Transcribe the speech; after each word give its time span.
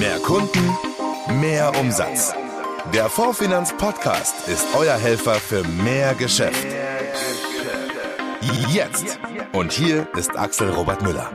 Mehr 0.00 0.18
Kunden, 0.20 0.78
mehr 1.42 1.78
Umsatz. 1.78 2.32
Der 2.94 3.10
Fondfinanz 3.10 3.74
Podcast 3.76 4.48
ist 4.48 4.66
euer 4.74 4.96
Helfer 4.96 5.34
für 5.34 5.62
mehr 5.62 6.14
Geschäft. 6.14 6.66
Jetzt. 8.70 9.18
Und 9.52 9.72
hier 9.72 10.08
ist 10.16 10.38
Axel 10.38 10.70
Robert 10.70 11.02
Müller. 11.02 11.30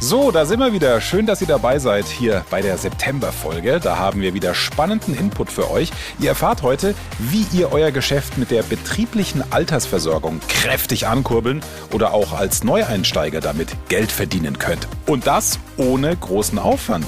So, 0.00 0.32
da 0.32 0.46
sind 0.46 0.58
wir 0.58 0.72
wieder. 0.72 1.00
Schön, 1.00 1.26
dass 1.26 1.40
ihr 1.40 1.46
dabei 1.46 1.78
seid 1.78 2.06
hier 2.06 2.44
bei 2.50 2.60
der 2.60 2.76
September-Folge. 2.76 3.78
Da 3.78 3.98
haben 3.98 4.20
wir 4.20 4.34
wieder 4.34 4.52
spannenden 4.54 5.16
Input 5.16 5.52
für 5.52 5.70
euch. 5.70 5.92
Ihr 6.18 6.30
erfahrt 6.30 6.62
heute, 6.62 6.96
wie 7.20 7.46
ihr 7.56 7.72
euer 7.72 7.92
Geschäft 7.92 8.36
mit 8.36 8.50
der 8.50 8.64
betrieblichen 8.64 9.44
Altersversorgung 9.52 10.40
kräftig 10.48 11.06
ankurbeln 11.06 11.62
oder 11.92 12.14
auch 12.14 12.32
als 12.32 12.64
Neueinsteiger 12.64 13.40
damit 13.40 13.76
Geld 13.88 14.10
verdienen 14.10 14.58
könnt. 14.58 14.88
Und 15.06 15.28
das 15.28 15.60
ohne 15.76 16.16
großen 16.16 16.58
Aufwand. 16.58 17.06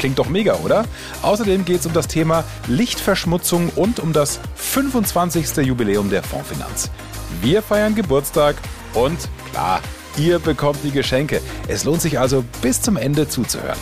Klingt 0.00 0.18
doch 0.18 0.30
mega, 0.30 0.54
oder? 0.54 0.86
Außerdem 1.20 1.66
geht 1.66 1.80
es 1.80 1.86
um 1.86 1.92
das 1.92 2.08
Thema 2.08 2.42
Lichtverschmutzung 2.68 3.68
und 3.76 4.00
um 4.00 4.14
das 4.14 4.40
25. 4.54 5.58
Jubiläum 5.58 6.08
der 6.08 6.22
Fondsfinanz. 6.22 6.90
Wir 7.42 7.60
feiern 7.60 7.94
Geburtstag 7.94 8.56
und 8.94 9.18
klar, 9.50 9.82
ihr 10.16 10.38
bekommt 10.38 10.78
die 10.84 10.90
Geschenke. 10.90 11.42
Es 11.68 11.84
lohnt 11.84 12.00
sich 12.00 12.18
also 12.18 12.42
bis 12.62 12.80
zum 12.80 12.96
Ende 12.96 13.28
zuzuhören. 13.28 13.76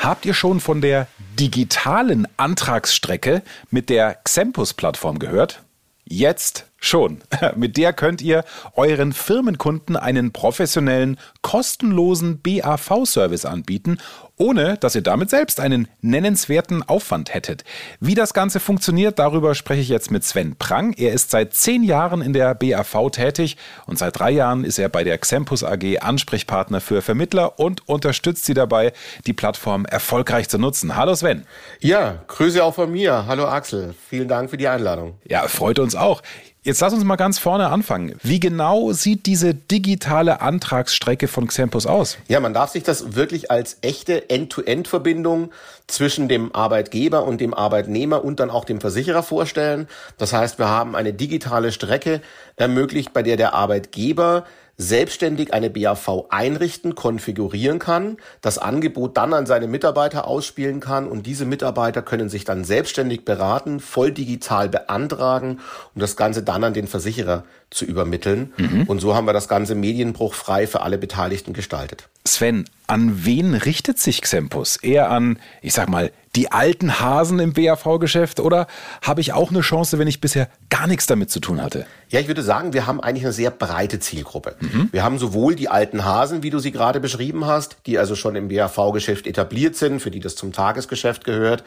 Habt 0.00 0.26
ihr 0.26 0.34
schon 0.34 0.58
von 0.58 0.80
der 0.80 1.06
digitalen 1.38 2.26
Antragsstrecke 2.36 3.44
mit 3.70 3.88
der 3.88 4.18
Xempus-Plattform 4.24 5.20
gehört? 5.20 5.62
Jetzt 6.04 6.64
schon. 6.78 7.18
Mit 7.56 7.76
der 7.76 7.92
könnt 7.92 8.22
ihr 8.22 8.44
euren 8.74 9.12
Firmenkunden 9.12 9.96
einen 9.96 10.32
professionellen, 10.32 11.18
kostenlosen 11.42 12.40
BAV-Service 12.40 13.44
anbieten 13.44 13.98
ohne 14.38 14.76
dass 14.78 14.94
ihr 14.94 15.02
damit 15.02 15.30
selbst 15.30 15.60
einen 15.60 15.88
nennenswerten 16.00 16.82
Aufwand 16.82 17.34
hättet. 17.34 17.64
Wie 18.00 18.14
das 18.14 18.32
Ganze 18.32 18.60
funktioniert, 18.60 19.18
darüber 19.18 19.54
spreche 19.54 19.80
ich 19.80 19.88
jetzt 19.88 20.10
mit 20.10 20.24
Sven 20.24 20.56
Prang. 20.56 20.92
Er 20.94 21.12
ist 21.12 21.30
seit 21.30 21.54
zehn 21.54 21.82
Jahren 21.82 22.22
in 22.22 22.32
der 22.32 22.54
BAV 22.54 23.10
tätig 23.10 23.56
und 23.86 23.98
seit 23.98 24.18
drei 24.18 24.30
Jahren 24.30 24.64
ist 24.64 24.78
er 24.78 24.88
bei 24.88 25.04
der 25.04 25.18
Xempus 25.18 25.64
AG 25.64 25.98
Ansprechpartner 26.00 26.80
für 26.80 27.02
Vermittler 27.02 27.58
und 27.58 27.88
unterstützt 27.88 28.44
sie 28.44 28.54
dabei, 28.54 28.92
die 29.26 29.32
Plattform 29.32 29.84
erfolgreich 29.84 30.48
zu 30.48 30.58
nutzen. 30.58 30.96
Hallo 30.96 31.14
Sven. 31.14 31.44
Ja, 31.80 32.22
Grüße 32.28 32.62
auch 32.62 32.74
von 32.74 32.90
mir. 32.90 33.26
Hallo 33.26 33.46
Axel. 33.46 33.94
Vielen 34.08 34.28
Dank 34.28 34.50
für 34.50 34.56
die 34.56 34.68
Einladung. 34.68 35.18
Ja, 35.24 35.48
freut 35.48 35.78
uns 35.78 35.94
auch. 35.94 36.22
Jetzt 36.68 36.82
lass 36.82 36.92
uns 36.92 37.02
mal 37.02 37.16
ganz 37.16 37.38
vorne 37.38 37.70
anfangen. 37.70 38.16
Wie 38.22 38.40
genau 38.40 38.92
sieht 38.92 39.24
diese 39.24 39.54
digitale 39.54 40.42
Antragsstrecke 40.42 41.26
von 41.26 41.46
Xempus 41.46 41.86
aus? 41.86 42.18
Ja, 42.28 42.40
man 42.40 42.52
darf 42.52 42.72
sich 42.72 42.82
das 42.82 43.14
wirklich 43.14 43.50
als 43.50 43.78
echte 43.80 44.28
End-to-End-Verbindung 44.28 45.50
zwischen 45.86 46.28
dem 46.28 46.54
Arbeitgeber 46.54 47.24
und 47.24 47.40
dem 47.40 47.54
Arbeitnehmer 47.54 48.22
und 48.22 48.38
dann 48.38 48.50
auch 48.50 48.66
dem 48.66 48.82
Versicherer 48.82 49.22
vorstellen. 49.22 49.88
Das 50.18 50.34
heißt, 50.34 50.58
wir 50.58 50.68
haben 50.68 50.94
eine 50.94 51.14
digitale 51.14 51.72
Strecke 51.72 52.20
ermöglicht, 52.56 53.14
bei 53.14 53.22
der 53.22 53.38
der 53.38 53.54
Arbeitgeber 53.54 54.44
selbstständig 54.78 55.52
eine 55.52 55.70
BAV 55.70 56.26
einrichten, 56.30 56.94
konfigurieren 56.94 57.80
kann, 57.80 58.16
das 58.40 58.58
Angebot 58.58 59.16
dann 59.16 59.34
an 59.34 59.44
seine 59.44 59.66
Mitarbeiter 59.66 60.28
ausspielen 60.28 60.78
kann 60.78 61.08
und 61.08 61.26
diese 61.26 61.44
Mitarbeiter 61.44 62.00
können 62.00 62.28
sich 62.28 62.44
dann 62.44 62.62
selbstständig 62.64 63.24
beraten, 63.24 63.80
voll 63.80 64.12
digital 64.12 64.68
beantragen, 64.68 65.58
um 65.94 66.00
das 66.00 66.16
Ganze 66.16 66.44
dann 66.44 66.62
an 66.62 66.74
den 66.74 66.86
Versicherer 66.86 67.44
zu 67.70 67.84
übermitteln. 67.84 68.52
Mhm. 68.56 68.84
Und 68.84 69.00
so 69.00 69.16
haben 69.16 69.26
wir 69.26 69.32
das 69.32 69.48
Ganze 69.48 69.74
medienbruchfrei 69.74 70.68
für 70.68 70.80
alle 70.80 70.96
Beteiligten 70.96 71.52
gestaltet. 71.52 72.08
Sven, 72.24 72.64
an 72.86 73.24
wen 73.24 73.54
richtet 73.54 73.98
sich 73.98 74.22
Xempus? 74.22 74.76
Eher 74.76 75.10
an, 75.10 75.40
ich 75.60 75.74
sag 75.74 75.88
mal, 75.88 76.12
die 76.36 76.52
alten 76.52 77.00
Hasen 77.00 77.40
im 77.40 77.52
BAV-Geschäft 77.52 78.38
oder 78.38 78.68
habe 79.02 79.20
ich 79.20 79.32
auch 79.32 79.50
eine 79.50 79.60
Chance, 79.60 79.98
wenn 79.98 80.06
ich 80.06 80.20
bisher 80.20 80.48
gar 80.70 80.86
nichts 80.86 81.06
damit 81.06 81.30
zu 81.30 81.40
tun 81.40 81.60
hatte? 81.60 81.84
Ja, 82.10 82.20
ich 82.20 82.28
würde 82.28 82.42
sagen, 82.42 82.72
wir 82.72 82.86
haben 82.86 83.00
eigentlich 83.00 83.24
eine 83.24 83.32
sehr 83.32 83.50
breite 83.50 84.00
Zielgruppe. 84.00 84.56
Mhm. 84.60 84.88
Wir 84.92 85.04
haben 85.04 85.18
sowohl 85.18 85.54
die 85.54 85.68
alten 85.68 86.04
Hasen, 86.04 86.42
wie 86.42 86.50
du 86.50 86.58
sie 86.58 86.72
gerade 86.72 87.00
beschrieben 87.00 87.46
hast, 87.46 87.76
die 87.86 87.98
also 87.98 88.14
schon 88.14 88.34
im 88.34 88.48
BAV-Geschäft 88.48 89.26
etabliert 89.26 89.76
sind, 89.76 90.00
für 90.00 90.10
die 90.10 90.20
das 90.20 90.34
zum 90.34 90.52
Tagesgeschäft 90.52 91.24
gehört, 91.24 91.64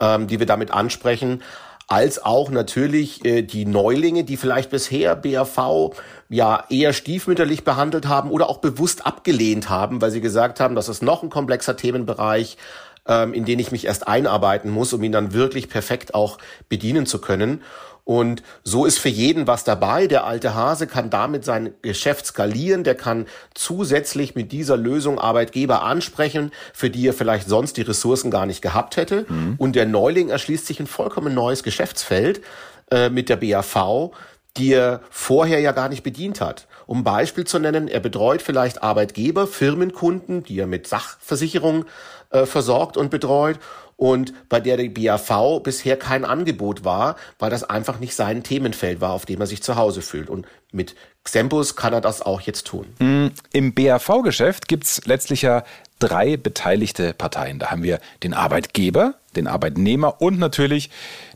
ähm, 0.00 0.26
die 0.26 0.38
wir 0.38 0.46
damit 0.46 0.72
ansprechen, 0.72 1.42
als 1.88 2.22
auch 2.24 2.50
natürlich 2.50 3.24
äh, 3.24 3.42
die 3.42 3.64
Neulinge, 3.64 4.24
die 4.24 4.36
vielleicht 4.36 4.70
bisher 4.70 5.14
BAV 5.14 5.94
ja 6.28 6.64
eher 6.68 6.92
stiefmütterlich 6.92 7.62
behandelt 7.62 8.08
haben 8.08 8.30
oder 8.30 8.50
auch 8.50 8.58
bewusst 8.58 9.06
abgelehnt 9.06 9.70
haben, 9.70 10.00
weil 10.00 10.10
sie 10.10 10.20
gesagt 10.20 10.58
haben, 10.58 10.74
das 10.74 10.88
ist 10.88 11.02
noch 11.02 11.22
ein 11.22 11.30
komplexer 11.30 11.76
Themenbereich, 11.76 12.56
ähm, 13.08 13.34
in 13.34 13.44
den 13.44 13.58
ich 13.58 13.72
mich 13.72 13.86
erst 13.86 14.08
einarbeiten 14.08 14.70
muss, 14.70 14.92
um 14.92 15.02
ihn 15.02 15.12
dann 15.12 15.32
wirklich 15.32 15.68
perfekt 15.68 16.14
auch 16.14 16.38
bedienen 16.68 17.06
zu 17.06 17.20
können. 17.20 17.62
Und 18.06 18.44
so 18.62 18.84
ist 18.84 19.00
für 19.00 19.08
jeden 19.08 19.48
was 19.48 19.64
dabei. 19.64 20.06
Der 20.06 20.24
alte 20.24 20.54
Hase 20.54 20.86
kann 20.86 21.10
damit 21.10 21.44
sein 21.44 21.74
Geschäft 21.82 22.24
skalieren, 22.24 22.84
der 22.84 22.94
kann 22.94 23.26
zusätzlich 23.52 24.36
mit 24.36 24.52
dieser 24.52 24.76
Lösung 24.76 25.18
Arbeitgeber 25.18 25.82
ansprechen, 25.82 26.52
für 26.72 26.88
die 26.88 27.08
er 27.08 27.14
vielleicht 27.14 27.48
sonst 27.48 27.76
die 27.76 27.82
Ressourcen 27.82 28.30
gar 28.30 28.46
nicht 28.46 28.62
gehabt 28.62 28.96
hätte. 28.96 29.26
Mhm. 29.28 29.56
Und 29.58 29.74
der 29.74 29.86
Neuling 29.86 30.28
erschließt 30.28 30.66
sich 30.66 30.78
ein 30.78 30.86
vollkommen 30.86 31.34
neues 31.34 31.64
Geschäftsfeld 31.64 32.42
äh, 32.92 33.10
mit 33.10 33.28
der 33.28 33.36
BAV, 33.36 34.12
die 34.56 34.72
er 34.72 35.00
vorher 35.10 35.58
ja 35.58 35.72
gar 35.72 35.88
nicht 35.88 36.04
bedient 36.04 36.40
hat. 36.40 36.68
Um 36.86 37.02
Beispiel 37.02 37.44
zu 37.44 37.58
nennen, 37.58 37.88
er 37.88 37.98
betreut 37.98 38.40
vielleicht 38.40 38.84
Arbeitgeber, 38.84 39.48
Firmenkunden, 39.48 40.44
die 40.44 40.60
er 40.60 40.68
mit 40.68 40.86
Sachversicherung 40.86 41.86
äh, 42.30 42.46
versorgt 42.46 42.96
und 42.96 43.10
betreut 43.10 43.58
und 43.96 44.48
bei 44.48 44.60
der 44.60 44.76
die 44.76 44.90
BAV 44.90 45.60
bisher 45.62 45.96
kein 45.96 46.24
Angebot 46.24 46.84
war, 46.84 47.16
weil 47.38 47.50
das 47.50 47.64
einfach 47.64 47.98
nicht 47.98 48.14
sein 48.14 48.42
Themenfeld 48.42 49.00
war, 49.00 49.12
auf 49.12 49.26
dem 49.26 49.40
er 49.40 49.46
sich 49.46 49.62
zu 49.62 49.76
Hause 49.76 50.02
fühlt. 50.02 50.28
Und 50.28 50.46
mit 50.70 50.94
Xempus 51.24 51.76
kann 51.76 51.94
er 51.94 52.02
das 52.02 52.20
auch 52.22 52.42
jetzt 52.42 52.66
tun. 52.66 52.86
Mm, 52.98 53.28
Im 53.52 53.74
BAV-Geschäft 53.74 54.68
gibt 54.68 54.84
es 54.84 55.06
letztlich 55.06 55.42
ja 55.42 55.64
drei 55.98 56.36
beteiligte 56.36 57.14
Parteien. 57.14 57.58
Da 57.58 57.70
haben 57.70 57.82
wir 57.82 58.00
den 58.22 58.34
Arbeitgeber, 58.34 59.14
den 59.34 59.46
Arbeitnehmer 59.46 60.20
und 60.20 60.38
natürlich 60.38 60.90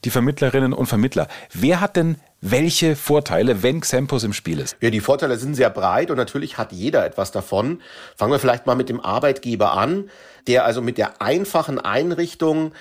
die 0.05 0.11
Vermittlerinnen 0.11 0.75
und 0.75 0.87
Vermittler. 0.87 1.29
Wer 1.53 1.81
hat 1.81 1.97
denn 1.97 2.17
welche 2.43 2.97
Vorteile, 2.97 3.63
wenn 3.63 3.81
Xempus 3.81 4.25
im 4.25 4.33
Spiel 4.33 4.61
ist? 4.61 4.77
Ja, 4.81 4.91
die 4.91 5.01
Vorteile 5.01 5.37
sind 5.37 5.55
sehr 5.55 5.71
breit 5.71 6.11
und 6.11 6.17
natürlich 6.17 6.57
hat 6.57 6.73
jeder 6.73 7.05
etwas 7.05 7.33
davon. 7.33 7.81
Fangen 8.17 8.33
wir 8.33 8.39
vielleicht 8.39 8.67
mal 8.67 8.77
mit 8.77 8.89
dem 8.89 9.01
Arbeitgeber 9.01 9.73
an, 9.73 10.11
der 10.47 10.65
also 10.65 10.83
mit 10.83 10.99
der 10.99 11.21
einfachen 11.23 11.79
Einrichtung 11.79 12.73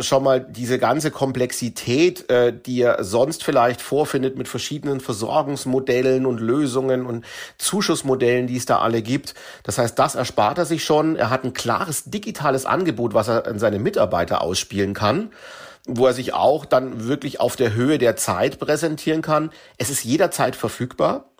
schon 0.00 0.22
mal 0.22 0.40
diese 0.40 0.78
ganze 0.78 1.10
Komplexität, 1.10 2.30
äh, 2.30 2.52
die 2.52 2.82
er 2.82 3.04
sonst 3.04 3.42
vielleicht 3.44 3.80
vorfindet 3.80 4.36
mit 4.36 4.48
verschiedenen 4.48 5.00
Versorgungsmodellen 5.00 6.26
und 6.26 6.40
Lösungen 6.40 7.06
und 7.06 7.24
Zuschussmodellen, 7.58 8.46
die 8.46 8.56
es 8.56 8.66
da 8.66 8.78
alle 8.78 9.02
gibt. 9.02 9.34
Das 9.62 9.78
heißt, 9.78 9.98
das 9.98 10.14
erspart 10.14 10.58
er 10.58 10.66
sich 10.66 10.84
schon. 10.84 11.16
Er 11.16 11.30
hat 11.30 11.44
ein 11.44 11.54
klares 11.54 12.04
digitales 12.04 12.66
Angebot, 12.66 13.14
was 13.14 13.28
er 13.28 13.46
an 13.46 13.58
seine 13.58 13.78
Mitarbeiter 13.78 14.42
ausspielen 14.42 14.94
kann 14.94 15.30
wo 15.84 16.06
er 16.06 16.12
sich 16.12 16.32
auch 16.32 16.64
dann 16.64 17.08
wirklich 17.08 17.40
auf 17.40 17.56
der 17.56 17.74
Höhe 17.74 17.98
der 17.98 18.14
Zeit 18.14 18.60
präsentieren 18.60 19.20
kann. 19.20 19.50
Es 19.78 19.90
ist 19.90 20.04
jederzeit 20.04 20.54
verfügbar. 20.54 21.31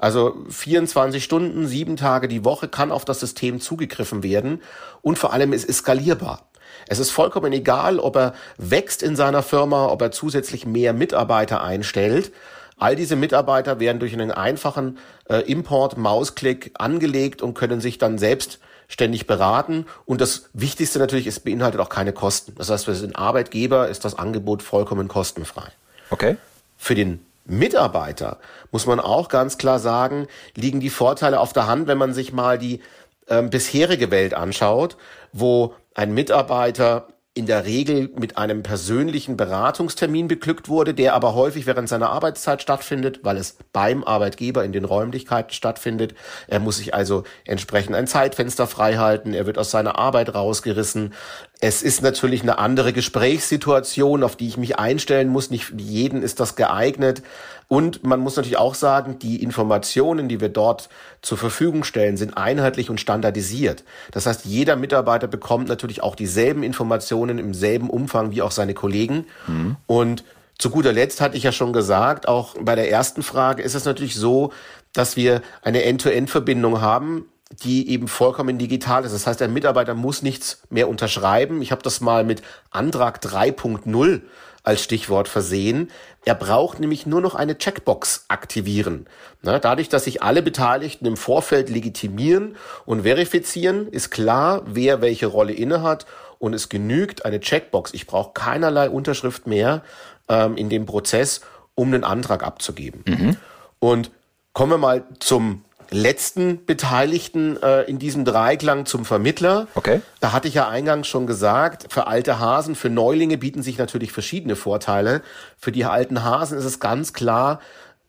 Also 0.00 0.44
24 0.48 1.22
Stunden, 1.22 1.66
sieben 1.66 1.96
Tage 1.96 2.26
die 2.26 2.42
Woche 2.42 2.68
kann 2.68 2.90
auf 2.90 3.04
das 3.04 3.20
System 3.20 3.60
zugegriffen 3.60 4.22
werden 4.22 4.62
und 5.02 5.18
vor 5.18 5.34
allem 5.34 5.52
es 5.52 5.62
ist 5.62 5.78
skalierbar. 5.78 6.48
Es 6.88 6.98
ist 6.98 7.10
vollkommen 7.10 7.52
egal, 7.52 7.98
ob 7.98 8.16
er 8.16 8.34
wächst 8.56 9.02
in 9.02 9.14
seiner 9.14 9.42
Firma, 9.42 9.88
ob 9.88 10.00
er 10.00 10.10
zusätzlich 10.10 10.64
mehr 10.64 10.94
Mitarbeiter 10.94 11.62
einstellt. 11.62 12.32
All 12.78 12.96
diese 12.96 13.14
Mitarbeiter 13.14 13.78
werden 13.78 13.98
durch 13.98 14.14
einen 14.14 14.30
einfachen 14.30 14.96
äh, 15.28 15.40
Import-Mausklick 15.40 16.72
angelegt 16.78 17.42
und 17.42 17.52
können 17.52 17.82
sich 17.82 17.98
dann 17.98 18.16
selbst 18.16 18.58
ständig 18.88 19.26
beraten. 19.26 19.84
Und 20.06 20.22
das 20.22 20.48
Wichtigste 20.54 20.98
natürlich, 20.98 21.26
es 21.26 21.40
beinhaltet 21.40 21.78
auch 21.78 21.90
keine 21.90 22.14
Kosten. 22.14 22.54
Das 22.56 22.70
heißt, 22.70 22.86
für 22.86 22.94
den 22.94 23.14
Arbeitgeber 23.14 23.88
ist 23.88 24.06
das 24.06 24.18
Angebot 24.18 24.62
vollkommen 24.62 25.08
kostenfrei. 25.08 25.68
Okay. 26.08 26.38
Für 26.78 26.94
den 26.94 27.20
Mitarbeiter 27.50 28.38
muss 28.70 28.86
man 28.86 29.00
auch 29.00 29.28
ganz 29.28 29.58
klar 29.58 29.78
sagen, 29.78 30.26
liegen 30.54 30.80
die 30.80 30.90
Vorteile 30.90 31.40
auf 31.40 31.52
der 31.52 31.66
Hand, 31.66 31.86
wenn 31.86 31.98
man 31.98 32.14
sich 32.14 32.32
mal 32.32 32.58
die 32.58 32.80
ähm, 33.28 33.50
bisherige 33.50 34.10
Welt 34.10 34.34
anschaut, 34.34 34.96
wo 35.32 35.74
ein 35.94 36.14
Mitarbeiter 36.14 37.08
in 37.32 37.46
der 37.46 37.64
Regel 37.64 38.10
mit 38.18 38.36
einem 38.38 38.64
persönlichen 38.64 39.36
Beratungstermin 39.36 40.26
beglückt 40.26 40.68
wurde, 40.68 40.94
der 40.94 41.14
aber 41.14 41.34
häufig 41.34 41.64
während 41.64 41.88
seiner 41.88 42.10
Arbeitszeit 42.10 42.60
stattfindet, 42.60 43.20
weil 43.22 43.36
es 43.36 43.56
beim 43.72 44.02
Arbeitgeber 44.02 44.64
in 44.64 44.72
den 44.72 44.84
Räumlichkeiten 44.84 45.52
stattfindet. 45.52 46.14
Er 46.48 46.58
muss 46.58 46.78
sich 46.78 46.92
also 46.92 47.22
entsprechend 47.44 47.94
ein 47.94 48.08
Zeitfenster 48.08 48.66
freihalten, 48.66 49.32
er 49.32 49.46
wird 49.46 49.58
aus 49.58 49.70
seiner 49.70 49.96
Arbeit 49.96 50.34
rausgerissen. 50.34 51.14
Es 51.62 51.82
ist 51.82 52.00
natürlich 52.00 52.40
eine 52.40 52.58
andere 52.58 52.94
Gesprächssituation, 52.94 54.22
auf 54.22 54.34
die 54.34 54.48
ich 54.48 54.56
mich 54.56 54.78
einstellen 54.78 55.28
muss. 55.28 55.50
Nicht 55.50 55.74
jeden 55.76 56.22
ist 56.22 56.40
das 56.40 56.56
geeignet. 56.56 57.22
Und 57.68 58.02
man 58.02 58.18
muss 58.18 58.36
natürlich 58.36 58.56
auch 58.56 58.74
sagen, 58.74 59.18
die 59.18 59.42
Informationen, 59.42 60.26
die 60.26 60.40
wir 60.40 60.48
dort 60.48 60.88
zur 61.20 61.36
Verfügung 61.36 61.84
stellen, 61.84 62.16
sind 62.16 62.36
einheitlich 62.36 62.88
und 62.88 62.98
standardisiert. 62.98 63.84
Das 64.10 64.24
heißt, 64.24 64.46
jeder 64.46 64.76
Mitarbeiter 64.76 65.26
bekommt 65.26 65.68
natürlich 65.68 66.02
auch 66.02 66.16
dieselben 66.16 66.62
Informationen 66.62 67.38
im 67.38 67.52
selben 67.52 67.90
Umfang 67.90 68.30
wie 68.30 68.40
auch 68.40 68.52
seine 68.52 68.72
Kollegen. 68.72 69.26
Mhm. 69.46 69.76
Und 69.86 70.24
zu 70.58 70.70
guter 70.70 70.92
Letzt 70.92 71.20
hatte 71.20 71.36
ich 71.36 71.42
ja 71.42 71.52
schon 71.52 71.74
gesagt, 71.74 72.26
auch 72.26 72.54
bei 72.60 72.74
der 72.74 72.90
ersten 72.90 73.22
Frage 73.22 73.62
ist 73.62 73.74
es 73.74 73.84
natürlich 73.84 74.14
so, 74.14 74.52
dass 74.92 75.16
wir 75.16 75.42
eine 75.62 75.84
End-to-End-Verbindung 75.84 76.80
haben 76.80 77.26
die 77.62 77.90
eben 77.90 78.08
vollkommen 78.08 78.58
digital 78.58 79.04
ist. 79.04 79.12
Das 79.12 79.26
heißt, 79.26 79.42
ein 79.42 79.52
Mitarbeiter 79.52 79.94
muss 79.94 80.22
nichts 80.22 80.62
mehr 80.70 80.88
unterschreiben. 80.88 81.62
Ich 81.62 81.72
habe 81.72 81.82
das 81.82 82.00
mal 82.00 82.24
mit 82.24 82.42
Antrag 82.70 83.22
3.0 83.22 84.22
als 84.62 84.82
Stichwort 84.82 85.26
versehen. 85.26 85.90
Er 86.24 86.34
braucht 86.34 86.80
nämlich 86.80 87.06
nur 87.06 87.20
noch 87.20 87.34
eine 87.34 87.56
Checkbox 87.56 88.26
aktivieren. 88.28 89.06
dadurch, 89.42 89.88
dass 89.88 90.04
sich 90.04 90.22
alle 90.22 90.42
Beteiligten 90.42 91.06
im 91.06 91.16
Vorfeld 91.16 91.70
legitimieren 91.70 92.56
und 92.84 93.02
verifizieren, 93.02 93.88
ist 93.88 94.10
klar, 94.10 94.62
wer 94.66 95.00
welche 95.00 95.26
Rolle 95.26 95.52
innehat 95.52 96.06
und 96.38 96.54
es 96.54 96.68
genügt 96.68 97.24
eine 97.24 97.40
Checkbox. 97.40 97.94
Ich 97.94 98.06
brauche 98.06 98.32
keinerlei 98.32 98.90
Unterschrift 98.90 99.46
mehr 99.46 99.82
ähm, 100.28 100.56
in 100.56 100.68
dem 100.68 100.86
Prozess, 100.86 101.40
um 101.74 101.88
einen 101.88 102.04
Antrag 102.04 102.42
abzugeben. 102.42 103.02
Mhm. 103.06 103.36
Und 103.78 104.10
kommen 104.52 104.72
wir 104.72 104.78
mal 104.78 105.04
zum 105.20 105.64
letzten 105.90 106.64
Beteiligten 106.64 107.60
äh, 107.62 107.82
in 107.82 107.98
diesem 107.98 108.24
Dreiklang 108.24 108.86
zum 108.86 109.04
Vermittler. 109.04 109.66
Okay. 109.74 110.00
Da 110.20 110.32
hatte 110.32 110.48
ich 110.48 110.54
ja 110.54 110.68
eingangs 110.68 111.08
schon 111.08 111.26
gesagt, 111.26 111.86
für 111.92 112.06
alte 112.06 112.38
Hasen, 112.38 112.74
für 112.74 112.90
Neulinge 112.90 113.38
bieten 113.38 113.62
sich 113.62 113.78
natürlich 113.78 114.12
verschiedene 114.12 114.56
Vorteile. 114.56 115.22
Für 115.58 115.72
die 115.72 115.84
alten 115.84 116.24
Hasen 116.24 116.58
ist 116.58 116.64
es 116.64 116.80
ganz 116.80 117.12
klar, 117.12 117.60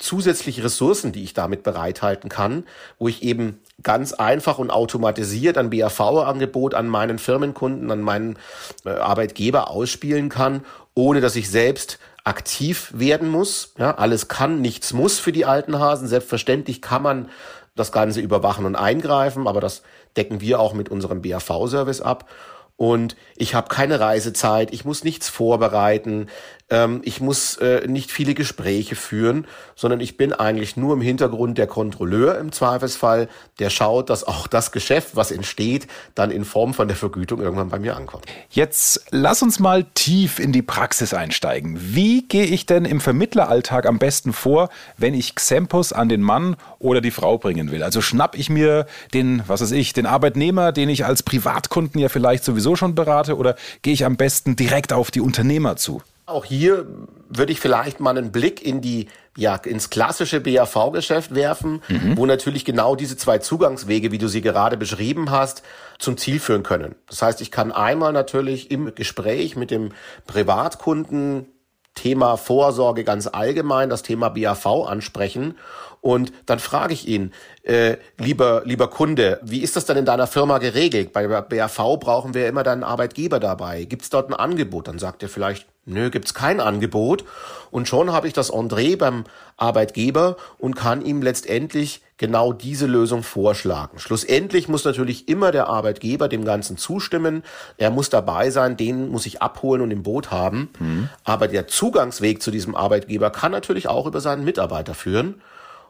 zusätzliche 0.02 0.64
Ressourcen, 0.64 1.12
die 1.12 1.24
ich 1.24 1.34
damit 1.34 1.64
bereithalten 1.64 2.30
kann, 2.30 2.66
wo 2.98 3.08
ich 3.08 3.24
eben 3.24 3.60
ganz 3.84 4.14
einfach 4.14 4.58
und 4.58 4.72
automatisiert 4.72 5.58
ein 5.58 5.70
BAV-Angebot 5.70 6.74
an 6.74 6.88
meinen 6.88 7.20
Firmenkunden, 7.20 7.92
an 7.92 8.02
meinen 8.02 8.38
äh, 8.86 8.90
Arbeitgeber 8.90 9.70
ausspielen 9.70 10.30
kann, 10.30 10.66
ohne 10.94 11.22
dass 11.22 11.36
ich 11.36 11.50
selbst 11.50 12.00
aktiv 12.24 12.92
werden 12.94 13.30
muss. 13.30 13.74
Ja, 13.78 13.96
alles 13.96 14.28
kann, 14.28 14.62
nichts 14.62 14.94
muss 14.94 15.20
für 15.20 15.32
die 15.32 15.46
alten 15.46 15.80
Hasen. 15.80 16.08
Selbstverständlich 16.08 16.82
kann 16.82 17.02
man 17.02 17.30
das 17.76 17.92
Ganze 17.92 18.20
überwachen 18.20 18.66
und 18.66 18.76
eingreifen, 18.76 19.48
aber 19.48 19.62
das 19.62 19.82
decken 20.18 20.42
wir 20.42 20.60
auch 20.60 20.74
mit 20.74 20.90
unserem 20.90 21.22
BAV-Service 21.22 22.02
ab. 22.02 22.30
Und 22.76 23.16
ich 23.36 23.54
habe 23.54 23.68
keine 23.68 24.00
Reisezeit, 24.00 24.74
ich 24.74 24.86
muss 24.86 25.04
nichts 25.04 25.30
vorbereiten, 25.30 26.28
ähm, 26.72 27.02
ich 27.04 27.22
muss 27.22 27.58
äh, 27.58 27.88
nicht 27.88 28.12
viele 28.12 28.34
Gespräche 28.34 28.96
führen, 28.96 29.46
sondern 29.76 30.00
ich 30.00 30.18
bin 30.18 30.34
eigentlich 30.34 30.78
nur 30.78 30.94
im 30.94 31.02
Hintergrund 31.02 31.58
der 31.58 31.68
Kontrolleur 31.68 32.40
im 32.40 32.52
Zweifelsfall, 32.52 33.28
der 33.60 33.70
schaut, 33.70 34.10
dass 34.10 34.24
auch 34.24 34.48
das 34.48 34.72
Geschäft, 34.72 35.16
was 35.16 35.32
entsteht, 35.32 35.88
dann 36.16 36.32
in 36.32 36.46
Form 36.46 36.74
von 36.74 36.88
der 36.88 36.98
Vergütung 36.98 37.42
irgendwann 37.42 37.70
bei 37.70 37.78
mir 37.78 37.96
ankommt. 37.96 38.26
Jetzt 38.50 39.06
lass 39.12 39.42
uns 39.44 39.60
mal 39.60 39.86
tief 39.94 40.40
in 40.40 40.52
die 40.52 40.64
Praxis 40.64 41.14
einsteigen. 41.14 41.78
Wie 41.80 42.24
gehe 42.24 42.46
ich 42.46 42.66
denn 42.66 42.86
im 42.86 43.02
Vermittleralltag 43.02 43.86
am 43.86 44.00
besten 44.00 44.34
vor, 44.34 44.70
wenn 44.98 45.14
ich 45.14 45.36
Xempus 45.36 45.94
an 45.94 46.10
den 46.10 46.22
Mann 46.22 46.56
oder 46.80 47.02
die 47.02 47.12
Frau 47.12 47.38
bringen 47.38 47.72
will? 47.72 47.84
Also 47.84 48.02
schnapp 48.02 48.38
ich 48.38 48.50
mir 48.50 48.88
den, 49.14 49.44
was 49.46 49.62
weiß 49.62 49.72
ich, 49.72 49.94
den 49.94 50.06
Arbeitnehmer, 50.06 50.72
den 50.72 50.90
ich 50.90 51.06
als 51.06 51.22
Privatkunden 51.22 52.00
ja 52.00 52.10
vielleicht 52.10 52.44
sowieso 52.44 52.62
sowieso 52.62 52.76
schon 52.76 52.96
berate 52.96 53.38
oder 53.38 53.56
gehe 53.82 53.94
ich 53.94 54.06
am 54.06 54.18
besten 54.18 54.56
direkt 54.56 54.94
auf 54.94 55.12
die 55.12 55.22
Unternehmer 55.22 55.76
zu? 55.76 56.02
Auch 56.26 56.46
hier 56.46 56.86
würde 57.30 57.52
ich 57.52 57.60
vielleicht 57.60 58.00
mal 58.00 58.18
einen 58.18 58.32
Blick 58.32 58.66
in 58.66 58.82
die 58.82 59.08
ja 59.38 59.56
ins 59.56 59.90
klassische 59.90 60.42
BAV-Geschäft 60.42 61.34
werfen, 61.34 61.82
mhm. 61.88 62.18
wo 62.18 62.26
natürlich 62.26 62.66
genau 62.66 62.96
diese 62.96 63.18
zwei 63.18 63.38
Zugangswege, 63.38 64.12
wie 64.12 64.18
du 64.18 64.28
sie 64.28 64.42
gerade 64.42 64.78
beschrieben 64.78 65.32
hast, 65.32 65.64
zum 66.00 66.18
Ziel 66.18 66.40
führen 66.40 66.64
können. 66.64 66.96
Das 67.08 67.22
heißt, 67.22 67.42
ich 67.42 67.52
kann 67.52 67.72
einmal 67.72 68.14
natürlich 68.14 68.72
im 68.72 68.94
Gespräch 68.94 69.56
mit 69.56 69.72
dem 69.72 69.92
Privatkunden 70.28 71.48
Thema 71.96 72.38
Vorsorge 72.38 73.04
ganz 73.04 73.28
allgemein, 73.28 73.90
das 73.90 74.04
Thema 74.04 74.30
BAV 74.30 74.66
ansprechen 74.88 75.56
und 76.02 76.34
dann 76.48 76.60
frage 76.60 76.94
ich 76.94 77.08
ihn, 77.08 77.32
äh, 77.62 77.98
lieber, 78.18 78.64
lieber 78.66 78.90
Kunde, 78.90 79.40
wie 79.44 79.62
ist 79.62 79.76
das 79.76 79.86
denn 79.86 79.98
in 79.98 80.06
deiner 80.06 80.26
Firma 80.26 80.58
geregelt? 80.58 81.14
Bei 81.14 81.28
BAV 81.28 82.00
brauchen 82.00 82.34
wir 82.34 82.48
immer 82.48 82.64
deinen 82.64 82.84
Arbeitgeber 82.84 83.40
dabei. 83.40 83.84
Gibt 83.84 84.02
es 84.02 84.10
dort 84.10 84.30
ein 84.30 84.34
Angebot? 84.34 84.88
Dann 84.88 84.98
sagt 84.98 85.22
er 85.22 85.30
vielleicht, 85.30 85.68
nö, 85.86 86.10
gibt's 86.10 86.34
kein 86.34 86.60
Angebot. 86.60 87.24
Und 87.72 87.88
schon 87.88 88.12
habe 88.12 88.28
ich 88.28 88.34
das 88.34 88.52
André 88.52 88.98
beim 88.98 89.24
Arbeitgeber 89.58 90.36
und 90.58 90.76
kann 90.76 91.04
ihm 91.04 91.22
letztendlich 91.22 92.02
genau 92.18 92.54
diese 92.54 92.86
Lösung 92.86 93.24
vorschlagen. 93.24 93.98
Schlussendlich 93.98 94.68
muss 94.68 94.86
natürlich 94.86 95.28
immer 95.28 95.52
der 95.52 95.68
Arbeitgeber 95.68 96.28
dem 96.28 96.46
Ganzen 96.46 96.78
zustimmen. 96.78 97.44
Er 97.78 97.90
muss 97.90 98.10
dabei 98.10 98.52
sein, 98.52 98.78
den 98.78 99.10
muss 99.10 99.26
ich 99.26 99.42
abholen 99.42 99.82
und 99.82 99.92
im 99.92 100.04
Boot 100.04 100.32
haben. 100.32 100.70
Mhm. 100.80 101.10
Aber 101.24 101.48
der 101.48 101.68
Zugangsweg 101.68 102.44
zu 102.44 102.52
diesem 102.52 102.76
Arbeitgeber 102.76 103.32
kann 103.32 103.52
natürlich 103.52 103.88
auch 103.88 104.06
über 104.06 104.22
seinen 104.22 104.44
Mitarbeiter 104.44 104.94
führen. 104.94 105.42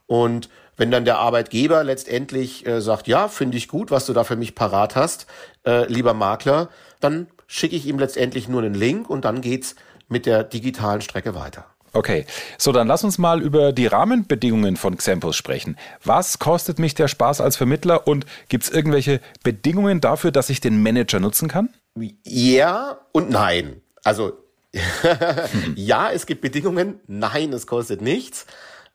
Und 0.07 0.49
wenn 0.77 0.91
dann 0.91 1.05
der 1.05 1.19
Arbeitgeber 1.19 1.83
letztendlich 1.83 2.65
äh, 2.65 2.81
sagt, 2.81 3.07
ja, 3.07 3.27
finde 3.27 3.57
ich 3.57 3.67
gut, 3.67 3.91
was 3.91 4.05
du 4.05 4.13
da 4.13 4.23
für 4.23 4.35
mich 4.35 4.55
parat 4.55 4.95
hast, 4.95 5.27
äh, 5.65 5.85
lieber 5.91 6.13
Makler, 6.13 6.69
dann 6.99 7.27
schicke 7.51 7.75
ich 7.75 7.85
ihm 7.85 7.99
letztendlich 7.99 8.47
nur 8.47 8.63
einen 8.63 8.73
Link 8.73 9.09
und 9.09 9.25
dann 9.25 9.41
geht's 9.41 9.75
mit 10.07 10.25
der 10.25 10.43
digitalen 10.43 11.01
Strecke 11.01 11.35
weiter. 11.35 11.65
Okay, 11.93 12.25
so 12.57 12.71
dann 12.71 12.87
lass 12.87 13.03
uns 13.03 13.17
mal 13.17 13.41
über 13.41 13.73
die 13.73 13.85
Rahmenbedingungen 13.85 14.77
von 14.77 14.95
Xempus 14.95 15.35
sprechen. 15.35 15.77
Was 16.05 16.39
kostet 16.39 16.79
mich 16.79 16.95
der 16.95 17.09
Spaß 17.09 17.41
als 17.41 17.57
Vermittler 17.57 18.07
und 18.07 18.25
gibt 18.47 18.63
es 18.63 18.69
irgendwelche 18.69 19.19
Bedingungen 19.43 19.99
dafür, 19.99 20.31
dass 20.31 20.49
ich 20.49 20.61
den 20.61 20.81
Manager 20.81 21.19
nutzen 21.19 21.49
kann? 21.49 21.67
Ja 22.23 22.97
und 23.11 23.29
nein. 23.29 23.81
Also 24.05 24.37
ja, 25.75 26.11
es 26.11 26.25
gibt 26.25 26.39
Bedingungen, 26.39 27.01
nein, 27.07 27.51
es 27.51 27.67
kostet 27.67 28.01
nichts. 28.01 28.45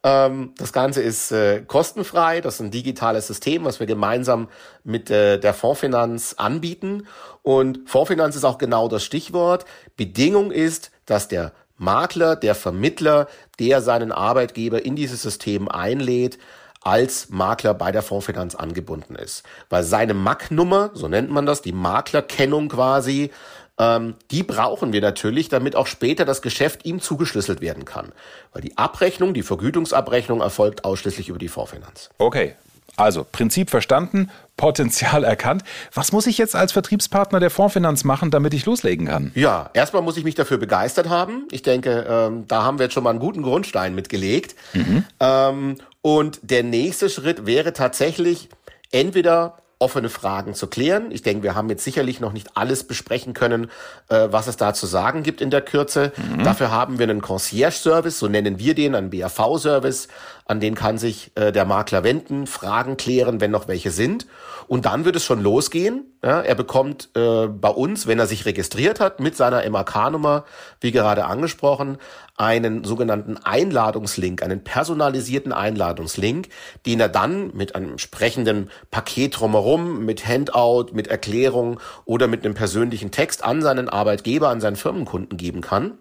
Ähm, 0.06 0.52
das 0.56 0.72
Ganze 0.72 1.02
ist 1.02 1.32
äh, 1.32 1.62
kostenfrei. 1.62 2.40
Das 2.40 2.54
ist 2.54 2.60
ein 2.60 2.70
digitales 2.70 3.26
System, 3.26 3.64
was 3.64 3.80
wir 3.80 3.88
gemeinsam 3.88 4.48
mit 4.84 5.10
äh, 5.10 5.38
der 5.40 5.52
Fondsfinanz 5.52 6.36
anbieten. 6.38 7.08
Und 7.42 7.90
Fondsfinanz 7.90 8.36
ist 8.36 8.44
auch 8.44 8.58
genau 8.58 8.86
das 8.86 9.02
Stichwort. 9.02 9.64
Bedingung 9.96 10.52
ist, 10.52 10.92
dass 11.06 11.26
der 11.26 11.52
Makler, 11.76 12.36
der 12.36 12.54
Vermittler, 12.54 13.26
der 13.58 13.82
seinen 13.82 14.12
Arbeitgeber 14.12 14.84
in 14.84 14.94
dieses 14.94 15.22
System 15.22 15.68
einlädt, 15.68 16.38
als 16.82 17.30
Makler 17.30 17.74
bei 17.74 17.90
der 17.90 18.02
Fondsfinanz 18.02 18.54
angebunden 18.54 19.16
ist. 19.16 19.42
Weil 19.70 19.82
seine 19.82 20.14
MAC-Nummer, 20.14 20.90
so 20.94 21.08
nennt 21.08 21.32
man 21.32 21.46
das, 21.46 21.62
die 21.62 21.72
Maklerkennung 21.72 22.68
quasi, 22.68 23.32
ähm, 23.78 24.14
die 24.30 24.42
brauchen 24.42 24.92
wir 24.92 25.00
natürlich, 25.00 25.48
damit 25.48 25.76
auch 25.76 25.86
später 25.86 26.24
das 26.24 26.42
Geschäft 26.42 26.84
ihm 26.84 27.00
zugeschlüsselt 27.00 27.60
werden 27.60 27.84
kann. 27.84 28.12
Weil 28.52 28.62
die 28.62 28.76
Abrechnung, 28.76 29.34
die 29.34 29.42
Vergütungsabrechnung 29.42 30.40
erfolgt 30.40 30.84
ausschließlich 30.84 31.28
über 31.28 31.38
die 31.38 31.48
Vorfinanz. 31.48 32.10
Okay. 32.18 32.54
Also, 32.98 33.26
Prinzip 33.30 33.68
verstanden, 33.68 34.30
Potenzial 34.56 35.22
erkannt. 35.22 35.62
Was 35.92 36.12
muss 36.12 36.26
ich 36.26 36.38
jetzt 36.38 36.56
als 36.56 36.72
Vertriebspartner 36.72 37.40
der 37.40 37.50
Fondsfinanz 37.50 38.04
machen, 38.04 38.30
damit 38.30 38.54
ich 38.54 38.64
loslegen 38.64 39.06
kann? 39.06 39.32
Ja, 39.34 39.68
erstmal 39.74 40.00
muss 40.00 40.16
ich 40.16 40.24
mich 40.24 40.34
dafür 40.34 40.56
begeistert 40.56 41.10
haben. 41.10 41.46
Ich 41.50 41.60
denke, 41.60 42.06
ähm, 42.08 42.46
da 42.48 42.62
haben 42.62 42.78
wir 42.78 42.84
jetzt 42.84 42.94
schon 42.94 43.04
mal 43.04 43.10
einen 43.10 43.18
guten 43.18 43.42
Grundstein 43.42 43.94
mitgelegt. 43.94 44.54
Mhm. 44.72 45.04
Ähm, 45.20 45.76
und 46.00 46.38
der 46.42 46.62
nächste 46.62 47.10
Schritt 47.10 47.44
wäre 47.44 47.74
tatsächlich 47.74 48.48
entweder 48.92 49.58
offene 49.78 50.08
Fragen 50.08 50.54
zu 50.54 50.68
klären. 50.68 51.10
Ich 51.10 51.22
denke, 51.22 51.42
wir 51.42 51.54
haben 51.54 51.68
jetzt 51.68 51.84
sicherlich 51.84 52.18
noch 52.18 52.32
nicht 52.32 52.56
alles 52.56 52.84
besprechen 52.84 53.34
können, 53.34 53.70
äh, 54.08 54.28
was 54.30 54.46
es 54.46 54.56
da 54.56 54.72
zu 54.72 54.86
sagen 54.86 55.22
gibt 55.22 55.42
in 55.42 55.50
der 55.50 55.60
Kürze. 55.60 56.12
Mhm. 56.16 56.44
Dafür 56.44 56.70
haben 56.70 56.98
wir 56.98 57.04
einen 57.04 57.20
Concierge-Service, 57.20 58.18
so 58.18 58.26
nennen 58.28 58.58
wir 58.58 58.74
den, 58.74 58.94
einen 58.94 59.10
BAV-Service, 59.10 60.08
an 60.46 60.60
den 60.60 60.76
kann 60.76 60.96
sich 60.96 61.32
äh, 61.34 61.50
der 61.50 61.64
Makler 61.64 62.04
wenden, 62.04 62.46
Fragen 62.46 62.96
klären, 62.96 63.40
wenn 63.40 63.50
noch 63.50 63.66
welche 63.66 63.90
sind. 63.90 64.26
Und 64.68 64.86
dann 64.86 65.04
wird 65.04 65.16
es 65.16 65.24
schon 65.24 65.42
losgehen. 65.42 66.04
Ja, 66.24 66.40
er 66.40 66.54
bekommt 66.54 67.10
äh, 67.14 67.46
bei 67.48 67.68
uns, 67.68 68.06
wenn 68.06 68.18
er 68.18 68.26
sich 68.26 68.46
registriert 68.46 69.00
hat, 69.00 69.18
mit 69.18 69.36
seiner 69.36 69.68
MAK-Nummer, 69.68 70.44
wie 70.80 70.92
gerade 70.92 71.24
angesprochen, 71.26 71.98
einen 72.36 72.84
sogenannten 72.84 73.38
Einladungslink, 73.38 74.42
einen 74.42 74.62
personalisierten 74.62 75.52
Einladungslink, 75.52 76.48
den 76.84 77.00
er 77.00 77.08
dann 77.08 77.54
mit 77.56 77.74
einem 77.74 77.90
entsprechenden 77.90 78.70
Paket 78.90 79.40
drumherum, 79.40 80.04
mit 80.04 80.26
Handout, 80.26 80.92
mit 80.92 81.08
Erklärung 81.08 81.80
oder 82.04 82.28
mit 82.28 82.44
einem 82.44 82.54
persönlichen 82.54 83.10
Text 83.10 83.44
an 83.44 83.62
seinen 83.62 83.88
Arbeitgeber, 83.88 84.48
an 84.48 84.60
seinen 84.60 84.76
Firmenkunden 84.76 85.36
geben 85.38 85.60
kann. 85.60 85.98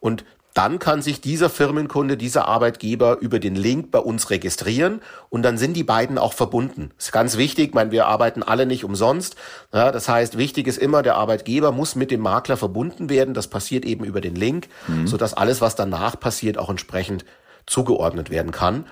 Und 0.00 0.24
dann 0.54 0.78
kann 0.78 1.02
sich 1.02 1.20
dieser 1.20 1.50
Firmenkunde, 1.50 2.16
dieser 2.16 2.46
Arbeitgeber 2.46 3.18
über 3.18 3.40
den 3.40 3.56
Link 3.56 3.90
bei 3.90 3.98
uns 3.98 4.30
registrieren 4.30 5.00
und 5.28 5.42
dann 5.42 5.58
sind 5.58 5.74
die 5.74 5.82
beiden 5.82 6.16
auch 6.16 6.32
verbunden. 6.32 6.92
Das 6.96 7.06
ist 7.06 7.12
ganz 7.12 7.36
wichtig, 7.36 7.68
ich 7.68 7.74
meine, 7.74 7.90
wir 7.90 8.06
arbeiten 8.06 8.44
alle 8.44 8.64
nicht 8.64 8.84
umsonst. 8.84 9.34
Ja, 9.72 9.90
das 9.90 10.08
heißt, 10.08 10.38
wichtig 10.38 10.68
ist 10.68 10.78
immer, 10.78 11.02
der 11.02 11.16
Arbeitgeber 11.16 11.72
muss 11.72 11.96
mit 11.96 12.12
dem 12.12 12.20
Makler 12.20 12.56
verbunden 12.56 13.10
werden. 13.10 13.34
Das 13.34 13.48
passiert 13.48 13.84
eben 13.84 14.04
über 14.04 14.20
den 14.20 14.36
Link, 14.36 14.68
mhm. 14.86 15.08
sodass 15.08 15.34
alles, 15.34 15.60
was 15.60 15.74
danach 15.74 16.18
passiert, 16.20 16.56
auch 16.56 16.70
entsprechend 16.70 17.24
zugeordnet 17.66 18.30
werden 18.30 18.52
kann. 18.52 18.86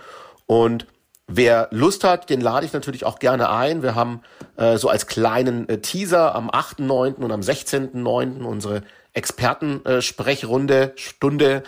Und 0.47 0.87
Wer 1.29 1.69
Lust 1.71 2.05
hat, 2.05 2.29
den 2.29 2.41
lade 2.41 2.67
ich 2.67 2.73
natürlich 2.73 3.07
auch 3.07 3.19
gerne 3.19 3.49
ein. 3.49 3.83
Wir 3.83 3.95
haben 3.95 4.21
äh, 4.57 4.77
so 4.77 4.89
als 4.89 5.07
kleinen 5.07 5.69
äh, 5.69 5.79
Teaser 5.79 6.35
am 6.35 6.51
8.9. 6.51 7.15
und 7.15 7.31
am 7.31 7.41
16.9. 7.41 8.43
unsere 8.43 8.83
Expertensprechrunde, 9.13 10.93
Stunde. 10.97 11.63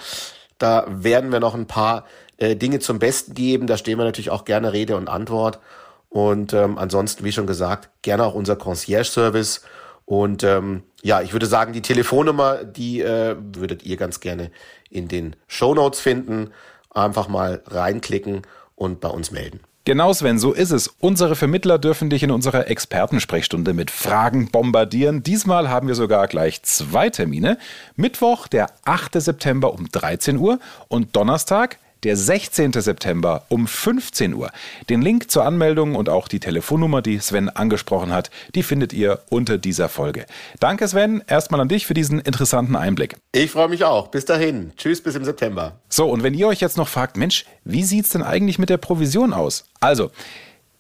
Da 0.59 0.87
werden 0.89 1.33
wir 1.33 1.41
noch 1.41 1.55
ein 1.55 1.67
paar 1.67 2.05
äh, 2.39 2.57
Dinge 2.57 2.79
zum 2.79 2.99
Besten 2.99 3.35
geben. 3.35 3.67
Da 3.67 3.77
stehen 3.77 3.99
wir 3.99 4.05
natürlich 4.05 4.31
auch 4.31 4.45
gerne 4.45 4.73
Rede 4.73 4.97
und 4.97 5.09
Antwort. 5.09 5.61
Und 6.09 6.53
ähm, 6.53 6.79
ansonsten, 6.79 7.25
wie 7.25 7.33
schon 7.33 7.47
gesagt, 7.47 7.91
gerne 8.03 8.25
auch 8.25 8.35
unser 8.35 8.57
Concierge-Service. 8.57 9.63
Und 10.05 10.45
ähm, 10.45 10.83
ja, 11.03 11.23
ich 11.23 11.33
würde 11.33 11.47
sagen, 11.47 11.73
die 11.73 11.83
Telefonnummer, 11.83 12.65
die 12.65 13.01
äh, 13.01 13.37
würdet 13.39 13.85
ihr 13.85 13.97
ganz 13.97 14.21
gerne 14.21 14.51
in 14.91 15.09
den 15.09 15.35
Show 15.49 15.75
Notes 15.75 16.01
finden. 16.01 16.53
Einfach 16.91 17.29
mal 17.29 17.63
reinklicken 17.67 18.43
und 18.77 19.01
bei 19.01 19.09
uns 19.09 19.31
melden. 19.31 19.61
Genau, 19.87 20.15
Sven, 20.15 20.39
so 20.39 20.55
ist 20.55 20.71
es. 20.71 20.89
Unsere 21.01 21.37
Vermittler 21.37 21.79
dürfen 21.79 22.09
dich 22.09 22.23
in 22.23 22.31
unserer 22.31 22.69
Expertensprechstunde 22.69 23.75
mit 23.75 23.91
Fragen 23.91 24.51
bombardieren. 24.51 25.23
Diesmal 25.23 25.69
haben 25.69 25.89
wir 25.89 25.95
sogar 25.95 26.27
gleich 26.27 26.63
zwei 26.63 27.11
Termine. 27.11 27.59
Mittwoch, 27.95 28.49
der 28.49 28.69
8. 28.87 29.21
September 29.21 29.75
um 29.75 29.91
13 29.91 30.39
Uhr 30.39 30.59
und 30.89 31.15
Donnerstag, 31.15 31.79
der 32.05 32.17
16. 32.17 32.73
September 32.73 33.45
um 33.49 33.67
15 33.67 34.35
Uhr. 34.35 34.51
Den 34.89 35.03
Link 35.03 35.31
zur 35.31 35.45
Anmeldung 35.45 35.97
und 35.97 36.09
auch 36.09 36.29
die 36.29 36.41
Telefonnummer, 36.41 37.03
die 37.03 37.19
Sven 37.19 37.49
angesprochen 37.49 38.13
hat, 38.13 38.31
die 38.55 38.63
findet 38.63 38.93
ihr 38.93 39.21
unter 39.31 39.59
dieser 39.59 39.89
Folge. 39.89 40.27
Danke 40.61 40.87
Sven, 40.87 41.23
erstmal 41.27 41.61
an 41.61 41.69
dich 41.69 41.87
für 41.87 41.95
diesen 41.95 42.21
interessanten 42.21 42.77
Einblick. 42.77 43.17
Ich 43.33 43.51
freue 43.51 43.69
mich 43.69 43.85
auch. 43.85 44.09
Bis 44.09 44.25
dahin. 44.25 44.73
Tschüss 44.77 45.03
bis 45.03 45.15
im 45.15 45.25
September. 45.25 45.81
So, 45.89 46.09
und 46.09 46.23
wenn 46.23 46.35
ihr 46.35 46.47
euch 46.47 46.61
jetzt 46.61 46.77
noch 46.77 46.89
fragt, 46.89 47.17
Mensch, 47.17 47.47
wie 47.65 47.85
sieht 47.85 48.05
es 48.05 48.11
denn 48.11 48.23
eigentlich 48.23 48.59
mit 48.59 48.69
der 48.69 48.77
Provision 48.77 49.33
aus? 49.33 49.65
Also, 49.81 50.11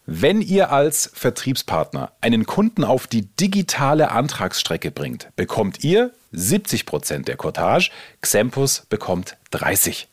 wenn 0.06 0.42
ihr 0.42 0.70
als 0.70 1.10
Vertriebspartner 1.14 2.12
einen 2.20 2.44
Kunden 2.44 2.84
auf 2.84 3.06
die 3.06 3.22
digitale 3.22 4.10
Antragsstrecke 4.10 4.90
bringt, 4.90 5.28
bekommt 5.34 5.82
ihr 5.82 6.12
70 6.32 6.84
Prozent 6.84 7.28
der 7.28 7.36
Cottage, 7.36 7.90
Xempus 8.20 8.82
bekommt 8.90 9.38
30%. 9.52 10.06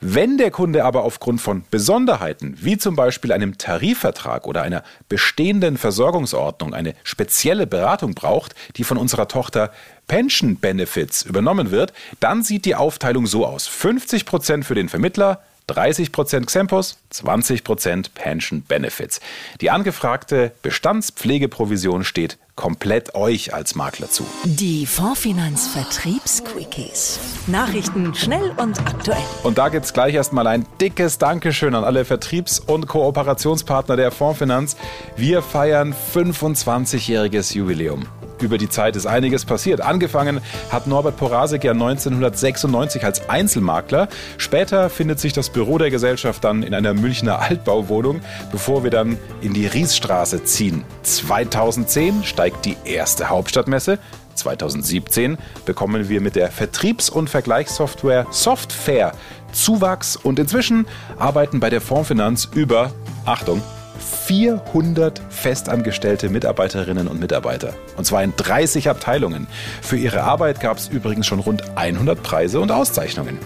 Wenn 0.00 0.38
der 0.38 0.50
Kunde 0.50 0.84
aber 0.84 1.02
aufgrund 1.02 1.40
von 1.40 1.64
Besonderheiten, 1.70 2.56
wie 2.60 2.78
zum 2.78 2.96
Beispiel 2.96 3.32
einem 3.32 3.58
Tarifvertrag 3.58 4.46
oder 4.46 4.62
einer 4.62 4.84
bestehenden 5.08 5.76
Versorgungsordnung, 5.76 6.74
eine 6.74 6.94
spezielle 7.04 7.66
Beratung 7.66 8.14
braucht, 8.14 8.54
die 8.76 8.84
von 8.84 8.96
unserer 8.96 9.28
Tochter 9.28 9.72
Pension 10.06 10.56
Benefits 10.56 11.22
übernommen 11.22 11.70
wird, 11.70 11.92
dann 12.20 12.42
sieht 12.42 12.64
die 12.64 12.76
Aufteilung 12.76 13.26
so 13.26 13.44
aus. 13.44 13.66
50 13.66 14.24
Prozent 14.24 14.64
für 14.64 14.74
den 14.74 14.88
Vermittler, 14.88 15.42
30% 15.68 16.46
Xempos, 16.46 16.98
20% 17.12 18.06
Pension 18.14 18.62
Benefits. 18.62 19.20
Die 19.60 19.70
angefragte 19.70 20.52
Bestandspflegeprovision 20.62 22.04
steht 22.04 22.38
komplett 22.56 23.14
euch 23.14 23.54
als 23.54 23.76
Makler 23.76 24.10
zu. 24.10 24.26
Die 24.44 24.84
Fondsfinanz 24.84 25.68
Vertriebsquickies. 25.68 27.20
Nachrichten 27.46 28.14
schnell 28.14 28.50
und 28.56 28.80
aktuell. 28.80 29.22
Und 29.44 29.58
da 29.58 29.68
gibt's 29.68 29.92
gleich 29.92 30.14
erstmal 30.14 30.48
ein 30.48 30.66
dickes 30.80 31.18
Dankeschön 31.18 31.76
an 31.76 31.84
alle 31.84 32.04
Vertriebs- 32.04 32.58
und 32.58 32.88
Kooperationspartner 32.88 33.96
der 33.96 34.10
Fondsfinanz. 34.10 34.76
Wir 35.16 35.42
feiern 35.42 35.94
25-jähriges 36.14 37.54
Jubiläum. 37.54 38.06
Über 38.40 38.58
die 38.58 38.68
Zeit 38.68 38.94
ist 38.96 39.06
einiges 39.06 39.44
passiert. 39.44 39.80
Angefangen 39.80 40.40
hat 40.70 40.86
Norbert 40.86 41.16
Porasek 41.16 41.64
ja 41.64 41.72
1996 41.72 43.04
als 43.04 43.28
Einzelmakler. 43.28 44.08
Später 44.36 44.90
findet 44.90 45.18
sich 45.18 45.32
das 45.32 45.50
Büro 45.50 45.78
der 45.78 45.90
Gesellschaft 45.90 46.44
dann 46.44 46.62
in 46.62 46.74
einer 46.74 46.94
Münchner 46.94 47.40
Altbauwohnung, 47.40 48.20
bevor 48.52 48.84
wir 48.84 48.90
dann 48.90 49.18
in 49.40 49.54
die 49.54 49.66
Riesstraße 49.66 50.44
ziehen. 50.44 50.84
2010 51.02 52.24
steigt 52.24 52.64
die 52.64 52.76
erste 52.84 53.28
Hauptstadtmesse. 53.28 53.98
2017 54.34 55.36
bekommen 55.64 56.08
wir 56.08 56.20
mit 56.20 56.36
der 56.36 56.52
Vertriebs- 56.52 57.10
und 57.10 57.28
Vergleichssoftware 57.28 58.26
Softfair 58.30 59.12
Zuwachs 59.52 60.16
und 60.16 60.38
inzwischen 60.38 60.86
arbeiten 61.18 61.58
bei 61.58 61.70
der 61.70 61.80
Fondsfinanz 61.80 62.48
über, 62.54 62.92
Achtung, 63.24 63.62
400 63.98 65.20
festangestellte 65.28 66.28
Mitarbeiterinnen 66.28 67.08
und 67.08 67.20
Mitarbeiter. 67.20 67.74
Und 67.96 68.04
zwar 68.04 68.22
in 68.22 68.34
30 68.36 68.88
Abteilungen. 68.88 69.46
Für 69.82 69.96
ihre 69.96 70.22
Arbeit 70.22 70.60
gab 70.60 70.78
es 70.78 70.88
übrigens 70.88 71.26
schon 71.26 71.40
rund 71.40 71.62
100 71.76 72.22
Preise 72.22 72.60
und 72.60 72.70
Auszeichnungen. 72.70 73.38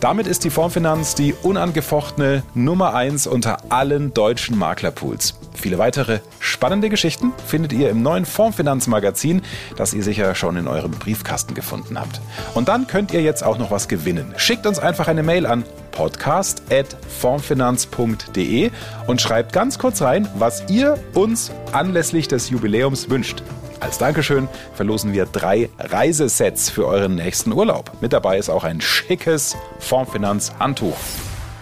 Damit 0.00 0.26
ist 0.26 0.44
die 0.44 0.50
Fondsfinanz 0.50 1.14
die 1.14 1.34
unangefochtene 1.42 2.42
Nummer 2.54 2.94
1 2.94 3.26
unter 3.26 3.58
allen 3.70 4.14
deutschen 4.14 4.56
Maklerpools. 4.58 5.34
Viele 5.54 5.78
weitere 5.78 6.20
spannende 6.38 6.88
Geschichten 6.88 7.32
findet 7.46 7.72
ihr 7.72 7.90
im 7.90 8.02
neuen 8.02 8.24
Fondsfinanzmagazin, 8.24 9.42
das 9.76 9.92
ihr 9.92 10.04
sicher 10.04 10.34
schon 10.36 10.56
in 10.56 10.68
eurem 10.68 10.92
Briefkasten 10.92 11.54
gefunden 11.54 11.98
habt. 11.98 12.20
Und 12.54 12.68
dann 12.68 12.86
könnt 12.86 13.12
ihr 13.12 13.22
jetzt 13.22 13.42
auch 13.42 13.58
noch 13.58 13.72
was 13.72 13.88
gewinnen. 13.88 14.34
Schickt 14.36 14.66
uns 14.66 14.78
einfach 14.78 15.08
eine 15.08 15.24
Mail 15.24 15.46
an 15.46 15.64
podcast.formfinanz.de 15.98 18.70
und 19.08 19.20
schreibt 19.20 19.52
ganz 19.52 19.80
kurz 19.80 20.00
rein, 20.00 20.28
was 20.36 20.62
ihr 20.70 20.96
uns 21.12 21.50
anlässlich 21.72 22.28
des 22.28 22.50
Jubiläums 22.50 23.10
wünscht. 23.10 23.42
Als 23.80 23.98
Dankeschön 23.98 24.48
verlosen 24.74 25.12
wir 25.12 25.26
drei 25.26 25.70
Reisesets 25.78 26.70
für 26.70 26.86
euren 26.86 27.16
nächsten 27.16 27.52
Urlaub. 27.52 27.90
Mit 28.00 28.12
dabei 28.12 28.38
ist 28.38 28.48
auch 28.48 28.62
ein 28.62 28.80
schickes 28.80 29.56
Formfinanz-Handtuch. 29.80 30.94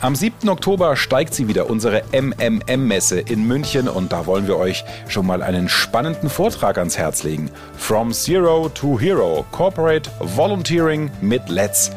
Am 0.03 0.15
7. 0.15 0.51
Oktober 0.51 0.97
steigt 0.97 1.33
sie 1.33 1.49
wieder, 1.49 1.71
unsere 1.71 2.03
MMM-Messe 2.13 3.21
in 3.21 3.47
München 3.47 3.89
und 3.89 4.13
da 4.13 4.27
wollen 4.27 4.47
wir 4.47 4.59
euch 4.59 4.85
schon 5.09 5.27
mal 5.27 5.43
einen 5.43 5.71
spannenden 5.71 6.29
Vortrag 6.29 6.77
ans 6.77 6.99
Herz 6.99 7.23
legen. 7.23 7.51
From 7.79 8.13
Zero 8.13 8.69
to 8.69 9.01
Hero, 9.01 9.47
Corporate 9.51 10.11
Volunteering 10.21 11.11
mit 11.23 11.49
Let's. 11.49 11.91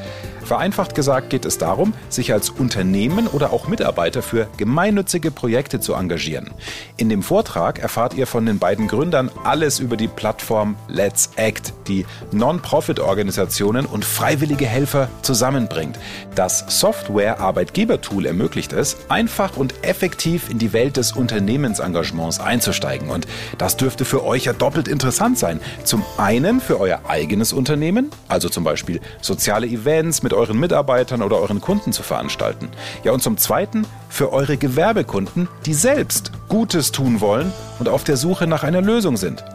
Vereinfacht 0.49 0.95
gesagt 0.95 1.29
geht 1.29 1.45
es 1.45 1.59
darum, 1.59 1.93
sich 2.09 2.33
als 2.33 2.49
Unternehmen 2.49 3.27
oder 3.27 3.53
auch 3.53 3.67
Mitarbeiter 3.67 4.23
für 4.23 4.47
gemeinnützige 4.57 5.29
Projekte 5.29 5.79
zu 5.79 5.93
engagieren. 5.93 6.49
In 6.97 7.07
dem 7.07 7.21
Vortrag 7.21 7.77
erfahrt 7.77 8.15
ihr 8.15 8.25
von 8.25 8.47
den 8.47 8.57
beiden 8.57 8.87
Gründern 8.87 9.29
alles 9.43 9.77
über 9.77 9.95
die 9.95 10.07
Plattform 10.07 10.75
Let's 10.87 11.29
Act, 11.35 11.73
die 11.87 12.03
Non-Profit-Organisationen 12.31 13.85
und 13.85 14.03
freiwillige 14.03 14.65
Helfer 14.65 15.07
zusammenbringt. 15.21 15.99
Das 16.33 16.65
Software-Arbeitgeber-Tool 16.67 18.25
ermöglicht 18.25 18.73
es, 18.73 18.97
einfach 19.07 19.55
und 19.55 19.75
effektiv 19.83 20.49
in 20.49 20.57
die 20.57 20.73
Welt 20.73 20.97
des 20.97 21.11
Unternehmensengagements 21.11 22.39
einzusteigen. 22.39 23.11
Und 23.11 23.27
das 23.59 23.77
dürfte 23.77 24.03
für 24.03 24.25
euch 24.25 24.45
ja 24.45 24.53
doppelt 24.53 24.87
interessant 24.87 25.37
sein. 25.37 25.59
Zum 25.83 26.03
einen 26.17 26.59
für 26.59 26.79
euer 26.79 27.01
eigenes 27.07 27.53
Unternehmen, 27.53 28.09
also 28.27 28.49
zum 28.49 28.63
Beispiel 28.63 28.99
soziale 29.21 29.67
Events 29.67 30.23
mit 30.23 30.33
euren 30.39 30.59
Mitarbeitern 30.59 31.21
oder 31.21 31.37
euren 31.37 31.61
Kunden 31.61 31.93
zu 31.93 32.01
veranstalten. 32.01 32.69
Ja, 33.03 33.11
und 33.11 33.21
zum 33.21 33.37
Zweiten 33.37 33.85
für 34.09 34.33
eure 34.33 34.57
Gewerbekunden, 34.57 35.47
die 35.65 35.73
selbst 35.73 36.31
Gutes 36.47 36.91
tun 36.91 37.21
wollen 37.21 37.53
und 37.77 37.87
auf 37.89 38.03
der 38.03 38.17
Suche 38.17 38.47
nach 38.47 38.63
einer 38.63 38.81
Lösung 38.81 39.17
sind. 39.17 39.45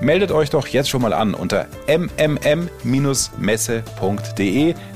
Meldet 0.00 0.32
euch 0.32 0.50
doch 0.50 0.66
jetzt 0.66 0.90
schon 0.90 1.00
mal 1.00 1.12
an 1.14 1.32
unter 1.34 1.66
mmm-messe.de. 1.86 2.64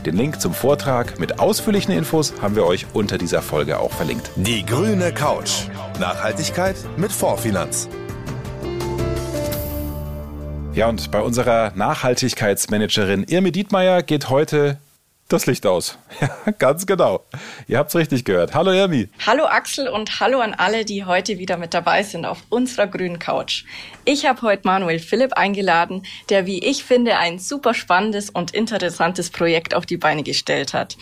Den 0.05 0.17
Link 0.17 0.41
zum 0.41 0.53
Vortrag 0.53 1.19
mit 1.19 1.39
ausführlichen 1.39 1.95
Infos 1.95 2.35
haben 2.43 2.57
wir 2.57 2.67
euch 2.67 2.87
unter 2.93 3.17
dieser 3.17 3.41
Folge 3.41 3.79
auch 3.79 3.93
verlinkt. 3.93 4.31
Die 4.37 4.67
grüne 4.67 5.13
Couch. 5.13 5.69
Nachhaltigkeit 5.99 6.77
mit 6.97 7.13
Vorfinanz. 7.13 7.89
Ja, 10.77 10.89
und 10.91 11.11
bei 11.11 11.23
unserer 11.23 11.73
Nachhaltigkeitsmanagerin 11.75 13.25
Irme 13.25 13.51
Dietmeier 13.51 14.03
geht 14.03 14.29
heute 14.29 14.79
das 15.29 15.47
Licht 15.47 15.67
aus. 15.67 15.99
Ja, 16.19 16.31
ganz 16.53 16.87
genau. 16.87 17.27
Ihr 17.69 17.77
habt's 17.77 17.95
richtig 17.95 18.25
gehört. 18.25 18.55
Hallo 18.55 18.73
Irmi. 18.73 19.11
Hallo 19.27 19.45
Axel 19.45 19.87
und 19.87 20.19
hallo 20.19 20.41
an 20.41 20.55
alle, 20.55 20.87
die 20.87 21.05
heute 21.05 21.39
wieder 21.39 21.59
mit 21.59 21.75
dabei 21.75 22.03
sind 22.05 22.25
auf 22.25 22.39
unserer 22.49 22.87
grünen 22.87 23.19
Couch. 23.19 23.65
Ich 24.07 24.25
habe 24.25 24.41
heute 24.41 24.63
Manuel 24.65 24.99
Philipp 24.99 25.35
eingeladen, 25.35 26.05
der, 26.31 26.47
wie 26.47 26.65
ich 26.65 26.85
finde, 26.85 27.19
ein 27.19 27.39
super 27.39 27.75
spannendes 27.75 28.31
und 28.31 28.53
interessantes 28.53 29.29
Projekt 29.29 29.75
auf 29.75 29.85
die 29.85 29.99
Beine 29.99 30.23
gestellt 30.23 30.73
hat. 30.73 30.97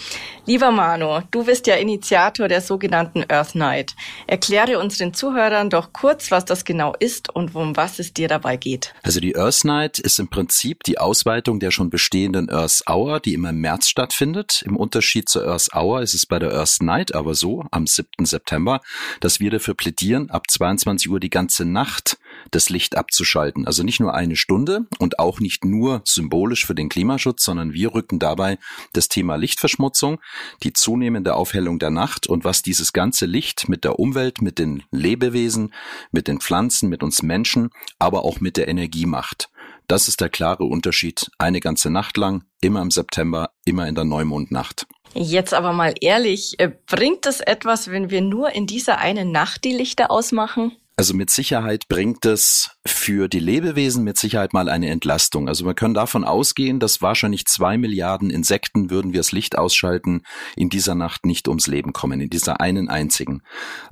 Lieber 0.47 0.73
Manu, 0.73 1.21
du 1.31 1.45
bist 1.45 1.69
ja 1.69 1.77
Initiator 1.77 2.49
der 2.49 2.61
sogenannten 2.61 3.25
Earth 3.29 3.55
Night. 3.55 3.95
Erkläre 4.27 4.81
unseren 4.81 5.15
Zuhörern 5.15 5.71
doch 5.71 5.93
kurz, 5.93 6.33
was 6.33 6.45
das 6.45 6.65
genau 6.65 6.95
ist 6.99 7.33
und 7.33 7.55
um 7.55 7.77
was 7.77 8.01
es 8.01 8.15
dir 8.15 8.27
dabei 8.27 8.57
geht. 8.57 8.95
Also 9.05 9.21
die 9.21 9.37
Earth 9.37 9.65
Night 9.65 10.01
ist 10.01 10.19
im 10.19 10.29
Prinzip 10.29 10.83
die 10.83 10.99
Ausweitung 10.99 11.61
der 11.61 11.71
schon 11.71 11.89
bestehenden 11.89 12.51
Earth 12.51 12.83
Hour, 12.89 13.21
die 13.21 13.35
immer 13.35 13.51
im 13.51 13.61
März 13.61 13.87
stattfindet 13.87 14.14
stattfindet. 14.15 14.63
Im 14.65 14.77
Unterschied 14.77 15.29
zur 15.29 15.47
Earth 15.47 15.71
Hour 15.75 16.01
ist 16.03 16.15
es 16.15 16.25
bei 16.25 16.39
der 16.39 16.53
Earth 16.53 16.81
Night 16.81 17.15
aber 17.15 17.35
so, 17.35 17.65
am 17.73 17.87
7. 17.87 18.25
September, 18.25 18.81
dass 19.21 19.41
wir 19.41 19.51
dafür 19.51 19.75
plädieren, 19.75 20.31
ab 20.31 20.49
22 20.49 21.11
Uhr 21.11 21.19
die 21.19 21.31
ganze 21.31 21.65
Nacht 21.65 22.19
das 22.51 22.71
Licht 22.71 22.97
abzuschalten. 22.97 23.67
Also 23.67 23.83
nicht 23.83 24.01
nur 24.01 24.15
eine 24.15 24.37
Stunde 24.37 24.87
und 24.99 25.19
auch 25.19 25.41
nicht 25.41 25.65
nur 25.65 26.03
symbolisch 26.05 26.65
für 26.65 26.75
den 26.77 26.89
Klimaschutz, 26.89 27.45
sondern 27.45 27.73
wir 27.73 27.93
rücken 27.93 28.21
dabei 28.21 28.59
das 28.93 29.09
Thema 29.09 29.35
Lichtverschmutzung, 29.37 30.21
die 30.63 30.73
zunehmende 30.73 31.35
Aufhellung 31.35 31.81
der 31.81 31.91
Nacht 31.91 32.29
und 32.29 32.45
was 32.45 32.63
dieses 32.63 32.93
ganze 32.93 33.27
Licht 33.27 33.69
mit 33.69 33.83
der 33.85 33.99
Umwelt, 33.99 34.43
mit 34.43 34.59
den 34.61 34.85
Lebewesen, 34.93 35.75
mit 36.13 36.29
den 36.29 36.41
Pflanzen, 36.41 36.89
mit 36.89 37.03
uns 37.03 37.23
Menschen, 37.23 37.71
aber 37.99 38.25
auch 38.25 38.41
mit 38.41 38.57
der 38.57 38.69
Energie 38.69 39.07
macht. 39.07 39.49
Das 39.87 40.09
ist 40.09 40.21
der 40.21 40.31
klare 40.31 40.65
Unterschied. 40.65 41.31
Eine 41.39 41.61
ganze 41.61 41.91
Nacht 41.91 42.17
lang, 42.17 42.45
immer 42.61 42.81
im 42.81 42.91
September, 42.91 43.51
immer 43.65 43.87
in 43.87 43.95
der 43.95 44.05
Neumondnacht. 44.05 44.87
Jetzt 45.15 45.55
aber 45.55 45.73
mal 45.73 45.95
ehrlich, 46.01 46.59
äh, 46.59 46.73
bringt 46.87 47.27
es 47.27 47.41
etwas, 47.41 47.89
wenn 47.91 48.11
wir 48.11 48.21
nur 48.21 48.51
in 48.55 48.67
dieser 48.67 48.99
einen 48.99 49.31
Nacht 49.31 49.65
die 49.65 49.73
Lichter 49.73 50.11
ausmachen? 50.11 50.73
Also 50.97 51.13
mit 51.13 51.29
Sicherheit 51.29 51.89
bringt 51.89 52.25
es 52.25 52.71
für 52.87 53.27
die 53.27 53.41
Lebewesen 53.41 54.05
mit 54.05 54.17
Sicherheit 54.17 54.53
mal 54.53 54.69
eine 54.69 54.91
Entlastung. 54.91 55.49
Also 55.49 55.65
wir 55.67 55.75
können 55.75 55.95
davon 55.95 56.23
ausgehen, 56.23 56.79
dass 56.79 57.03
wahrscheinlich 57.03 57.47
zwei 57.47 57.77
Milliarden 57.77 58.31
Insekten, 58.31 58.91
würden 58.91 59.13
wir 59.13 59.19
das 59.19 59.33
Licht 59.33 59.59
ausschalten, 59.59 60.23
in 60.55 60.69
dieser 60.69 60.95
Nacht 60.95 61.27
nicht 61.27 61.49
ums 61.49 61.67
Leben 61.67 61.93
kommen, 61.93 62.21
in 62.21 62.31
dieser 62.31 62.61
einen 62.61 62.89
einzigen. 62.89 63.43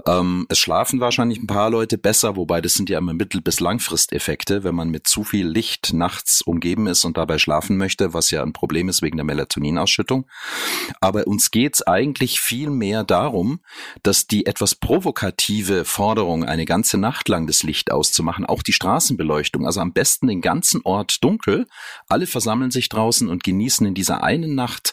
Ähm, 0.06 0.46
es 0.48 0.60
schlafen 0.60 1.00
wahrscheinlich 1.00 1.40
ein 1.40 1.48
paar 1.48 1.70
Leute 1.70 1.98
besser, 1.98 2.36
wobei 2.36 2.60
das 2.60 2.74
sind 2.74 2.88
ja 2.88 2.98
immer 2.98 3.14
Mittel- 3.14 3.40
bis 3.40 3.58
Langfristeffekte, 3.58 4.62
wenn 4.62 4.76
man 4.76 4.90
mit 4.90 5.08
zu 5.08 5.24
viel 5.24 5.48
Licht 5.48 5.92
nachts 5.92 6.40
umgeben 6.40 6.86
ist 6.86 7.04
und 7.04 7.16
dabei 7.16 7.38
schlafen 7.38 7.78
möchte, 7.78 8.14
was 8.14 8.30
ja 8.30 8.44
ein 8.44 8.52
Problem 8.52 8.88
ist 8.88 9.02
wegen 9.02 9.16
der 9.16 9.24
Melatoninausschüttung. 9.24 10.26
Aber 11.00 11.26
uns 11.26 11.50
geht 11.50 11.74
es 11.74 11.82
eigentlich 11.82 12.40
viel 12.40 12.70
mehr 12.70 13.02
darum, 13.02 13.60
dass 14.04 14.28
die 14.28 14.46
etwas 14.46 14.76
provokative 14.76 15.84
Forderung, 15.84 16.44
eine 16.44 16.64
ganze 16.64 16.91
ganze 16.92 16.98
Nacht 16.98 17.28
lang 17.30 17.46
das 17.46 17.62
Licht 17.62 17.90
auszumachen, 17.90 18.44
auch 18.44 18.62
die 18.62 18.74
Straßenbeleuchtung, 18.74 19.64
also 19.64 19.80
am 19.80 19.94
besten 19.94 20.26
den 20.26 20.42
ganzen 20.42 20.82
Ort 20.84 21.24
dunkel. 21.24 21.66
Alle 22.06 22.26
versammeln 22.26 22.70
sich 22.70 22.90
draußen 22.90 23.28
und 23.28 23.44
genießen 23.44 23.86
in 23.86 23.94
dieser 23.94 24.22
einen 24.22 24.54
Nacht 24.54 24.92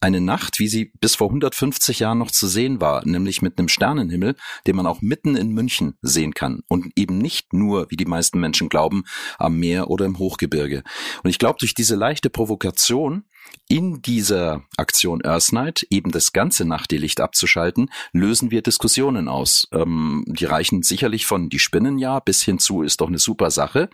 eine 0.00 0.20
Nacht, 0.20 0.58
wie 0.58 0.68
sie 0.68 0.92
bis 1.00 1.16
vor 1.16 1.28
150 1.28 2.00
Jahren 2.00 2.18
noch 2.18 2.30
zu 2.30 2.46
sehen 2.46 2.80
war, 2.80 3.06
nämlich 3.06 3.42
mit 3.42 3.58
einem 3.58 3.68
Sternenhimmel, 3.68 4.36
den 4.66 4.76
man 4.76 4.86
auch 4.86 5.00
mitten 5.00 5.34
in 5.34 5.52
München 5.52 5.94
sehen 6.02 6.34
kann 6.34 6.62
und 6.68 6.92
eben 6.96 7.18
nicht 7.18 7.52
nur, 7.52 7.90
wie 7.90 7.96
die 7.96 8.04
meisten 8.04 8.38
Menschen 8.38 8.68
glauben, 8.68 9.04
am 9.38 9.58
Meer 9.58 9.88
oder 9.88 10.04
im 10.04 10.18
Hochgebirge. 10.18 10.82
Und 11.22 11.30
ich 11.30 11.38
glaube, 11.38 11.58
durch 11.58 11.74
diese 11.74 11.96
leichte 11.96 12.28
Provokation 12.28 13.24
in 13.68 14.02
dieser 14.02 14.62
Aktion 14.76 15.24
Earth 15.24 15.52
Night, 15.52 15.86
eben 15.90 16.10
das 16.10 16.32
ganze 16.32 16.64
Nachtlicht 16.64 17.20
abzuschalten, 17.20 17.90
lösen 18.12 18.50
wir 18.50 18.62
Diskussionen 18.62 19.28
aus. 19.28 19.68
Ähm, 19.72 20.24
die 20.26 20.44
reichen 20.44 20.82
sicherlich 20.82 21.26
von 21.26 21.48
die 21.48 21.58
spinnen 21.58 21.98
ja 21.98 22.20
bis 22.20 22.42
hin 22.42 22.58
zu 22.58 22.82
ist 22.82 23.00
doch 23.00 23.08
eine 23.08 23.18
super 23.18 23.50
Sache. 23.50 23.88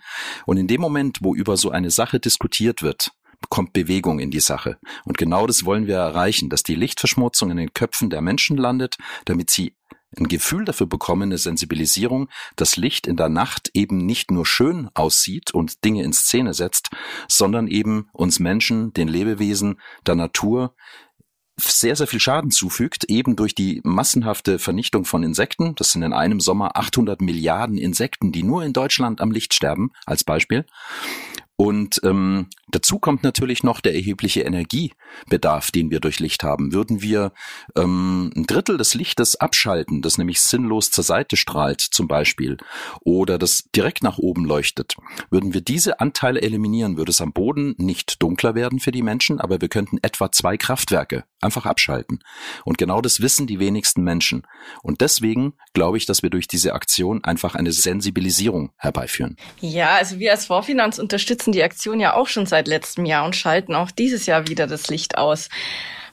Und 0.45 0.57
in 0.57 0.67
dem 0.67 0.81
Moment, 0.81 1.19
wo 1.21 1.33
über 1.33 1.57
so 1.57 1.71
eine 1.71 1.91
Sache 1.91 2.19
diskutiert 2.19 2.81
wird, 2.81 3.11
kommt 3.49 3.73
Bewegung 3.73 4.19
in 4.19 4.31
die 4.31 4.39
Sache. 4.39 4.77
Und 5.05 5.17
genau 5.17 5.47
das 5.47 5.65
wollen 5.65 5.87
wir 5.87 5.95
erreichen, 5.95 6.49
dass 6.49 6.63
die 6.63 6.75
Lichtverschmutzung 6.75 7.51
in 7.51 7.57
den 7.57 7.73
Köpfen 7.73 8.09
der 8.09 8.21
Menschen 8.21 8.57
landet, 8.57 8.97
damit 9.25 9.49
sie 9.49 9.73
ein 10.17 10.27
Gefühl 10.27 10.65
dafür 10.65 10.87
bekommen, 10.87 11.23
eine 11.23 11.37
Sensibilisierung, 11.37 12.29
dass 12.55 12.77
Licht 12.77 13.07
in 13.07 13.15
der 13.15 13.29
Nacht 13.29 13.71
eben 13.73 13.97
nicht 13.97 14.31
nur 14.31 14.45
schön 14.45 14.89
aussieht 14.93 15.53
und 15.53 15.83
Dinge 15.85 16.03
in 16.03 16.13
Szene 16.13 16.53
setzt, 16.53 16.89
sondern 17.27 17.67
eben 17.67 18.09
uns 18.13 18.39
Menschen, 18.39 18.93
den 18.93 19.07
Lebewesen, 19.07 19.79
der 20.05 20.15
Natur 20.15 20.75
sehr, 21.57 21.95
sehr 21.95 22.07
viel 22.07 22.19
Schaden 22.19 22.49
zufügt, 22.51 23.05
eben 23.05 23.35
durch 23.35 23.53
die 23.53 23.81
massenhafte 23.83 24.59
Vernichtung 24.59 25.05
von 25.05 25.23
Insekten. 25.23 25.75
Das 25.75 25.91
sind 25.91 26.01
in 26.01 26.13
einem 26.13 26.39
Sommer 26.39 26.75
800 26.75 27.21
Milliarden 27.21 27.77
Insekten, 27.77 28.31
die 28.31 28.43
nur 28.43 28.63
in 28.63 28.73
Deutschland 28.73 29.21
am 29.21 29.31
Licht 29.31 29.53
sterben, 29.53 29.91
als 30.05 30.23
Beispiel. 30.23 30.65
Und 31.61 32.01
ähm, 32.03 32.47
dazu 32.69 32.97
kommt 32.97 33.21
natürlich 33.21 33.61
noch 33.61 33.81
der 33.81 33.93
erhebliche 33.93 34.41
Energiebedarf, 34.41 35.69
den 35.69 35.91
wir 35.91 35.99
durch 35.99 36.19
Licht 36.19 36.41
haben. 36.41 36.73
Würden 36.73 37.03
wir 37.03 37.33
ähm, 37.75 38.31
ein 38.35 38.47
Drittel 38.47 38.79
des 38.79 38.95
Lichtes 38.95 39.35
abschalten, 39.35 40.01
das 40.01 40.17
nämlich 40.17 40.41
sinnlos 40.41 40.89
zur 40.89 41.03
Seite 41.03 41.37
strahlt 41.37 41.79
zum 41.79 42.07
Beispiel, 42.07 42.57
oder 43.01 43.37
das 43.37 43.65
direkt 43.75 44.01
nach 44.01 44.17
oben 44.17 44.43
leuchtet, 44.43 44.95
würden 45.29 45.53
wir 45.53 45.61
diese 45.61 45.99
Anteile 45.99 46.41
eliminieren, 46.41 46.97
würde 46.97 47.11
es 47.11 47.21
am 47.21 47.31
Boden 47.31 47.75
nicht 47.77 48.23
dunkler 48.23 48.55
werden 48.55 48.79
für 48.79 48.91
die 48.91 49.03
Menschen, 49.03 49.39
aber 49.39 49.61
wir 49.61 49.69
könnten 49.69 49.99
etwa 50.01 50.31
zwei 50.31 50.57
Kraftwerke 50.57 51.25
einfach 51.41 51.67
abschalten. 51.67 52.23
Und 52.65 52.79
genau 52.79 53.01
das 53.01 53.21
wissen 53.21 53.45
die 53.45 53.59
wenigsten 53.59 54.03
Menschen. 54.03 54.47
Und 54.81 55.01
deswegen 55.01 55.53
glaube 55.73 55.97
ich, 55.97 56.07
dass 56.07 56.23
wir 56.23 56.31
durch 56.31 56.47
diese 56.47 56.73
Aktion 56.73 57.23
einfach 57.23 57.53
eine 57.53 57.71
Sensibilisierung 57.71 58.71
herbeiführen. 58.77 59.37
Ja, 59.59 59.95
also 59.95 60.17
wir 60.17 60.31
als 60.31 60.47
Vorfinanz 60.47 60.97
unterstützen 60.97 61.50
die 61.51 61.63
Aktion 61.63 61.99
ja 61.99 62.13
auch 62.13 62.27
schon 62.27 62.45
seit 62.45 62.67
letztem 62.67 63.05
Jahr 63.05 63.25
und 63.25 63.35
schalten 63.35 63.75
auch 63.75 63.91
dieses 63.91 64.25
Jahr 64.25 64.47
wieder 64.47 64.67
das 64.67 64.87
Licht 64.89 65.17
aus. 65.17 65.49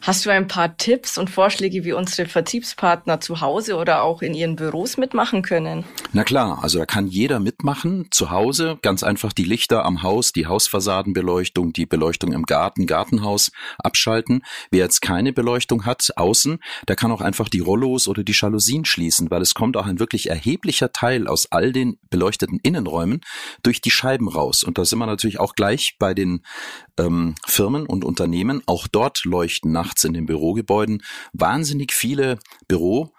Hast 0.01 0.25
du 0.25 0.31
ein 0.31 0.47
paar 0.47 0.77
Tipps 0.77 1.19
und 1.19 1.29
Vorschläge, 1.29 1.85
wie 1.85 1.93
unsere 1.93 2.29
Vertriebspartner 2.29 3.21
zu 3.21 3.41
Hause 3.41 3.77
oder 3.77 4.03
auch 4.03 4.23
in 4.23 4.33
ihren 4.33 4.57
Büros 4.57 4.97
mitmachen 4.97 5.43
können? 5.43 5.85
Na 6.13 6.25
klar, 6.25 6.61
also 6.63 6.79
da 6.79 6.87
kann 6.87 7.09
jeder 7.09 7.41
mitmachen. 7.41 8.07
Zu 8.11 8.31
Hause 8.31 8.79
ganz 8.81 9.03
einfach 9.03 9.33
die 9.33 9.45
Lichter 9.45 9.85
am 9.85 10.03
Haus, 10.03 10.33
die 10.33 10.47
Hausfassadenbeleuchtung, 10.47 11.73
die 11.73 11.85
Beleuchtung 11.85 12.33
im 12.33 12.45
Garten, 12.45 12.87
Gartenhaus 12.87 13.51
abschalten. 13.79 14.43
Wer 14.71 14.85
jetzt 14.85 15.03
keine 15.03 15.33
Beleuchtung 15.33 15.85
hat 15.85 16.11
außen, 16.17 16.59
der 16.87 16.97
kann 16.97 17.13
auch 17.13 17.21
einfach 17.21 17.49
die 17.49 17.61
Rollos 17.61 18.09
oder 18.09 18.23
die 18.23 18.33
Jalousien 18.33 18.85
schließen, 18.85 19.31
weil 19.31 19.43
es 19.43 19.55
kommt 19.55 19.77
auch 19.77 19.87
ein 19.87 19.99
wirklich 19.99 20.31
erheblicher 20.31 20.93
Teil 20.93 21.27
aus 21.27 21.51
all 21.51 21.73
den 21.73 21.99
beleuchteten 22.09 22.61
Innenräumen 22.63 23.21
durch 23.63 23.81
die 23.81 23.91
Scheiben 23.91 24.29
raus. 24.29 24.63
Und 24.63 24.79
da 24.79 24.85
sind 24.85 24.99
wir 24.99 25.07
natürlich 25.07 25.41
auch 25.41 25.55
gleich 25.55 25.97
bei 25.99 26.15
den 26.15 26.43
ähm, 26.99 27.35
Firmen 27.47 27.87
und 27.87 28.05
Unternehmen. 28.05 28.63
Auch 28.67 28.87
dort 28.89 29.25
leuchten 29.25 29.73
nach 29.73 29.88
nachts 29.89 30.05
in 30.05 30.13
den 30.13 30.27
Bürogebäuden 30.27 31.03
wahnsinnig 31.33 31.93
viele 31.93 32.39
Büro, 32.69 33.13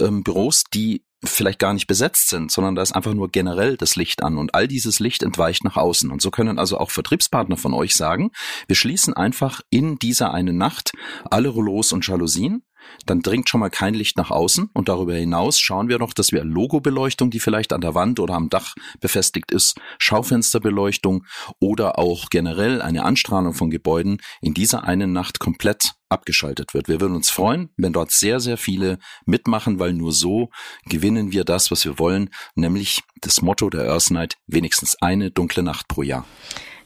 ähm, 0.00 0.24
Büros, 0.24 0.64
die 0.74 1.04
vielleicht 1.24 1.58
gar 1.58 1.72
nicht 1.72 1.86
besetzt 1.86 2.28
sind, 2.28 2.52
sondern 2.52 2.74
da 2.74 2.82
ist 2.82 2.92
einfach 2.92 3.14
nur 3.14 3.30
generell 3.30 3.76
das 3.76 3.96
Licht 3.96 4.22
an 4.22 4.38
und 4.38 4.54
all 4.54 4.68
dieses 4.68 5.00
Licht 5.00 5.22
entweicht 5.22 5.64
nach 5.64 5.76
außen. 5.76 6.10
Und 6.10 6.20
so 6.20 6.30
können 6.30 6.58
also 6.58 6.78
auch 6.78 6.90
Vertriebspartner 6.90 7.56
von 7.56 7.74
euch 7.74 7.96
sagen, 7.96 8.30
wir 8.66 8.76
schließen 8.76 9.14
einfach 9.14 9.60
in 9.70 9.98
dieser 9.98 10.34
einen 10.34 10.58
Nacht 10.58 10.92
alle 11.30 11.48
Rollos 11.48 11.92
und 11.92 12.06
Jalousien 12.06 12.62
dann 13.06 13.20
dringt 13.20 13.48
schon 13.48 13.60
mal 13.60 13.70
kein 13.70 13.94
Licht 13.94 14.16
nach 14.16 14.30
außen 14.30 14.70
und 14.72 14.88
darüber 14.88 15.14
hinaus 15.14 15.60
schauen 15.60 15.88
wir 15.88 15.98
noch, 15.98 16.12
dass 16.12 16.32
wir 16.32 16.44
Logobeleuchtung, 16.44 17.30
die 17.30 17.40
vielleicht 17.40 17.72
an 17.72 17.80
der 17.80 17.94
Wand 17.94 18.20
oder 18.20 18.34
am 18.34 18.48
Dach 18.48 18.74
befestigt 19.00 19.50
ist, 19.50 19.78
Schaufensterbeleuchtung 19.98 21.24
oder 21.60 21.98
auch 21.98 22.30
generell 22.30 22.82
eine 22.82 23.04
Anstrahlung 23.04 23.54
von 23.54 23.70
Gebäuden 23.70 24.18
in 24.40 24.54
dieser 24.54 24.84
einen 24.84 25.12
Nacht 25.12 25.38
komplett 25.38 25.92
abgeschaltet 26.08 26.74
wird. 26.74 26.88
Wir 26.88 27.00
würden 27.00 27.16
uns 27.16 27.30
freuen, 27.30 27.70
wenn 27.76 27.92
dort 27.92 28.12
sehr, 28.12 28.40
sehr 28.40 28.56
viele 28.56 28.98
mitmachen, 29.24 29.78
weil 29.78 29.92
nur 29.92 30.12
so 30.12 30.50
gewinnen 30.84 31.32
wir 31.32 31.44
das, 31.44 31.70
was 31.70 31.84
wir 31.84 31.98
wollen, 31.98 32.30
nämlich 32.54 33.02
das 33.20 33.42
Motto 33.42 33.70
der 33.70 33.90
Earth 33.90 34.10
Night, 34.10 34.36
wenigstens 34.46 34.96
eine 35.00 35.30
dunkle 35.30 35.62
Nacht 35.62 35.88
pro 35.88 36.02
Jahr. 36.02 36.24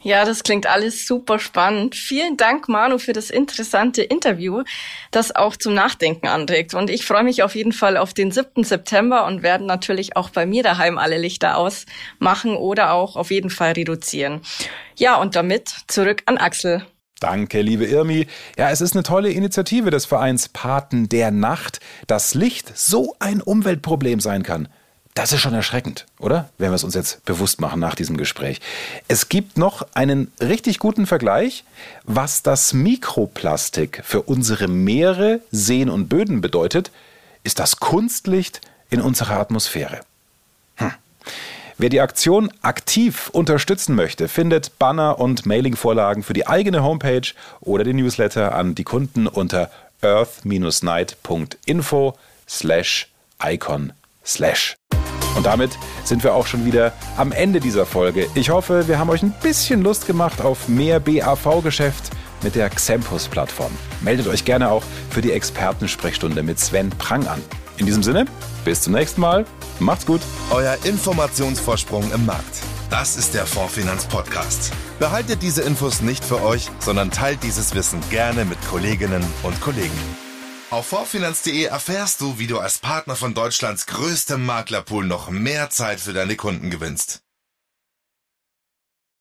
Ja, 0.02 0.24
das 0.24 0.42
klingt 0.42 0.66
alles 0.66 1.06
super 1.06 1.38
spannend. 1.38 1.94
Vielen 1.94 2.38
Dank, 2.38 2.68
Manu, 2.68 2.98
für 2.98 3.12
das 3.12 3.28
interessante 3.28 4.02
Interview, 4.02 4.62
das 5.10 5.34
auch 5.36 5.56
zum 5.56 5.74
Nachdenken 5.74 6.26
anregt. 6.26 6.72
Und 6.72 6.88
ich 6.88 7.04
freue 7.04 7.22
mich 7.22 7.42
auf 7.42 7.54
jeden 7.54 7.72
Fall 7.72 7.98
auf 7.98 8.14
den 8.14 8.30
7. 8.30 8.64
September 8.64 9.26
und 9.26 9.42
werde 9.42 9.64
natürlich 9.64 10.16
auch 10.16 10.30
bei 10.30 10.46
mir 10.46 10.62
daheim 10.62 10.96
alle 10.96 11.18
Lichter 11.18 11.58
ausmachen 11.58 12.56
oder 12.56 12.92
auch 12.92 13.16
auf 13.16 13.30
jeden 13.30 13.50
Fall 13.50 13.72
reduzieren. 13.72 14.40
Ja, 14.96 15.16
und 15.16 15.36
damit 15.36 15.74
zurück 15.86 16.22
an 16.24 16.38
Axel. 16.38 16.86
Danke, 17.20 17.60
liebe 17.60 17.84
Irmi. 17.84 18.26
Ja, 18.56 18.70
es 18.70 18.80
ist 18.80 18.94
eine 18.94 19.02
tolle 19.02 19.30
Initiative 19.30 19.90
des 19.90 20.06
Vereins 20.06 20.48
Paten 20.48 21.10
der 21.10 21.30
Nacht, 21.30 21.80
dass 22.06 22.32
Licht 22.32 22.72
so 22.74 23.14
ein 23.18 23.42
Umweltproblem 23.42 24.20
sein 24.20 24.42
kann. 24.42 24.68
Das 25.14 25.32
ist 25.32 25.40
schon 25.40 25.54
erschreckend, 25.54 26.06
oder? 26.18 26.50
Wenn 26.58 26.70
wir 26.70 26.76
es 26.76 26.84
uns 26.84 26.94
jetzt 26.94 27.24
bewusst 27.24 27.60
machen 27.60 27.80
nach 27.80 27.96
diesem 27.96 28.16
Gespräch. 28.16 28.60
Es 29.08 29.28
gibt 29.28 29.58
noch 29.58 29.84
einen 29.92 30.30
richtig 30.40 30.78
guten 30.78 31.04
Vergleich, 31.06 31.64
was 32.04 32.42
das 32.42 32.72
Mikroplastik 32.72 34.02
für 34.04 34.22
unsere 34.22 34.68
Meere, 34.68 35.40
Seen 35.50 35.90
und 35.90 36.08
Böden 36.08 36.40
bedeutet, 36.40 36.92
ist 37.42 37.58
das 37.58 37.80
Kunstlicht 37.80 38.60
in 38.88 39.00
unserer 39.00 39.40
Atmosphäre. 39.40 40.02
Hm. 40.76 40.92
Wer 41.76 41.88
die 41.88 42.00
Aktion 42.00 42.52
aktiv 42.62 43.30
unterstützen 43.30 43.96
möchte, 43.96 44.28
findet 44.28 44.78
Banner 44.78 45.18
und 45.18 45.44
Mailingvorlagen 45.44 46.22
für 46.22 46.34
die 46.34 46.46
eigene 46.46 46.84
Homepage 46.84 47.32
oder 47.60 47.82
den 47.82 47.96
Newsletter 47.96 48.54
an 48.54 48.76
die 48.76 48.84
Kunden 48.84 49.26
unter 49.26 49.72
earth-night.info 50.02 52.16
slash 52.46 53.08
icon 53.42 53.92
slash. 54.24 54.79
Und 55.36 55.46
damit 55.46 55.78
sind 56.04 56.24
wir 56.24 56.34
auch 56.34 56.46
schon 56.46 56.64
wieder 56.64 56.92
am 57.16 57.32
Ende 57.32 57.60
dieser 57.60 57.86
Folge. 57.86 58.26
Ich 58.34 58.50
hoffe, 58.50 58.88
wir 58.88 58.98
haben 58.98 59.10
euch 59.10 59.22
ein 59.22 59.34
bisschen 59.42 59.82
Lust 59.82 60.06
gemacht 60.06 60.40
auf 60.40 60.68
mehr 60.68 61.00
BAV-Geschäft 61.00 62.10
mit 62.42 62.54
der 62.54 62.68
Xempus-Plattform. 62.70 63.72
Meldet 64.00 64.26
euch 64.26 64.44
gerne 64.44 64.70
auch 64.70 64.82
für 65.10 65.20
die 65.20 65.32
Expertensprechstunde 65.32 66.42
mit 66.42 66.58
Sven 66.58 66.90
Prang 66.90 67.26
an. 67.26 67.40
In 67.76 67.86
diesem 67.86 68.02
Sinne, 68.02 68.26
bis 68.64 68.82
zum 68.82 68.92
nächsten 68.92 69.20
Mal. 69.20 69.44
Macht's 69.78 70.04
gut. 70.04 70.20
Euer 70.50 70.76
Informationsvorsprung 70.84 72.12
im 72.12 72.26
Markt. 72.26 72.60
Das 72.90 73.16
ist 73.16 73.34
der 73.34 73.46
Fondsfinanz 73.46 74.04
Podcast. 74.06 74.72
Behaltet 74.98 75.42
diese 75.42 75.62
Infos 75.62 76.02
nicht 76.02 76.24
für 76.24 76.42
euch, 76.42 76.68
sondern 76.80 77.10
teilt 77.10 77.42
dieses 77.42 77.74
Wissen 77.74 78.00
gerne 78.10 78.44
mit 78.44 78.58
Kolleginnen 78.68 79.24
und 79.42 79.58
Kollegen. 79.60 80.29
Auf 80.70 80.86
vorfinanz.de 80.86 81.64
erfährst 81.64 82.20
du, 82.20 82.38
wie 82.38 82.46
du 82.46 82.60
als 82.60 82.78
Partner 82.78 83.16
von 83.16 83.34
Deutschlands 83.34 83.86
größtem 83.86 84.46
Maklerpool 84.46 85.04
noch 85.04 85.28
mehr 85.28 85.68
Zeit 85.68 85.98
für 85.98 86.12
deine 86.12 86.36
Kunden 86.36 86.70
gewinnst. 86.70 87.24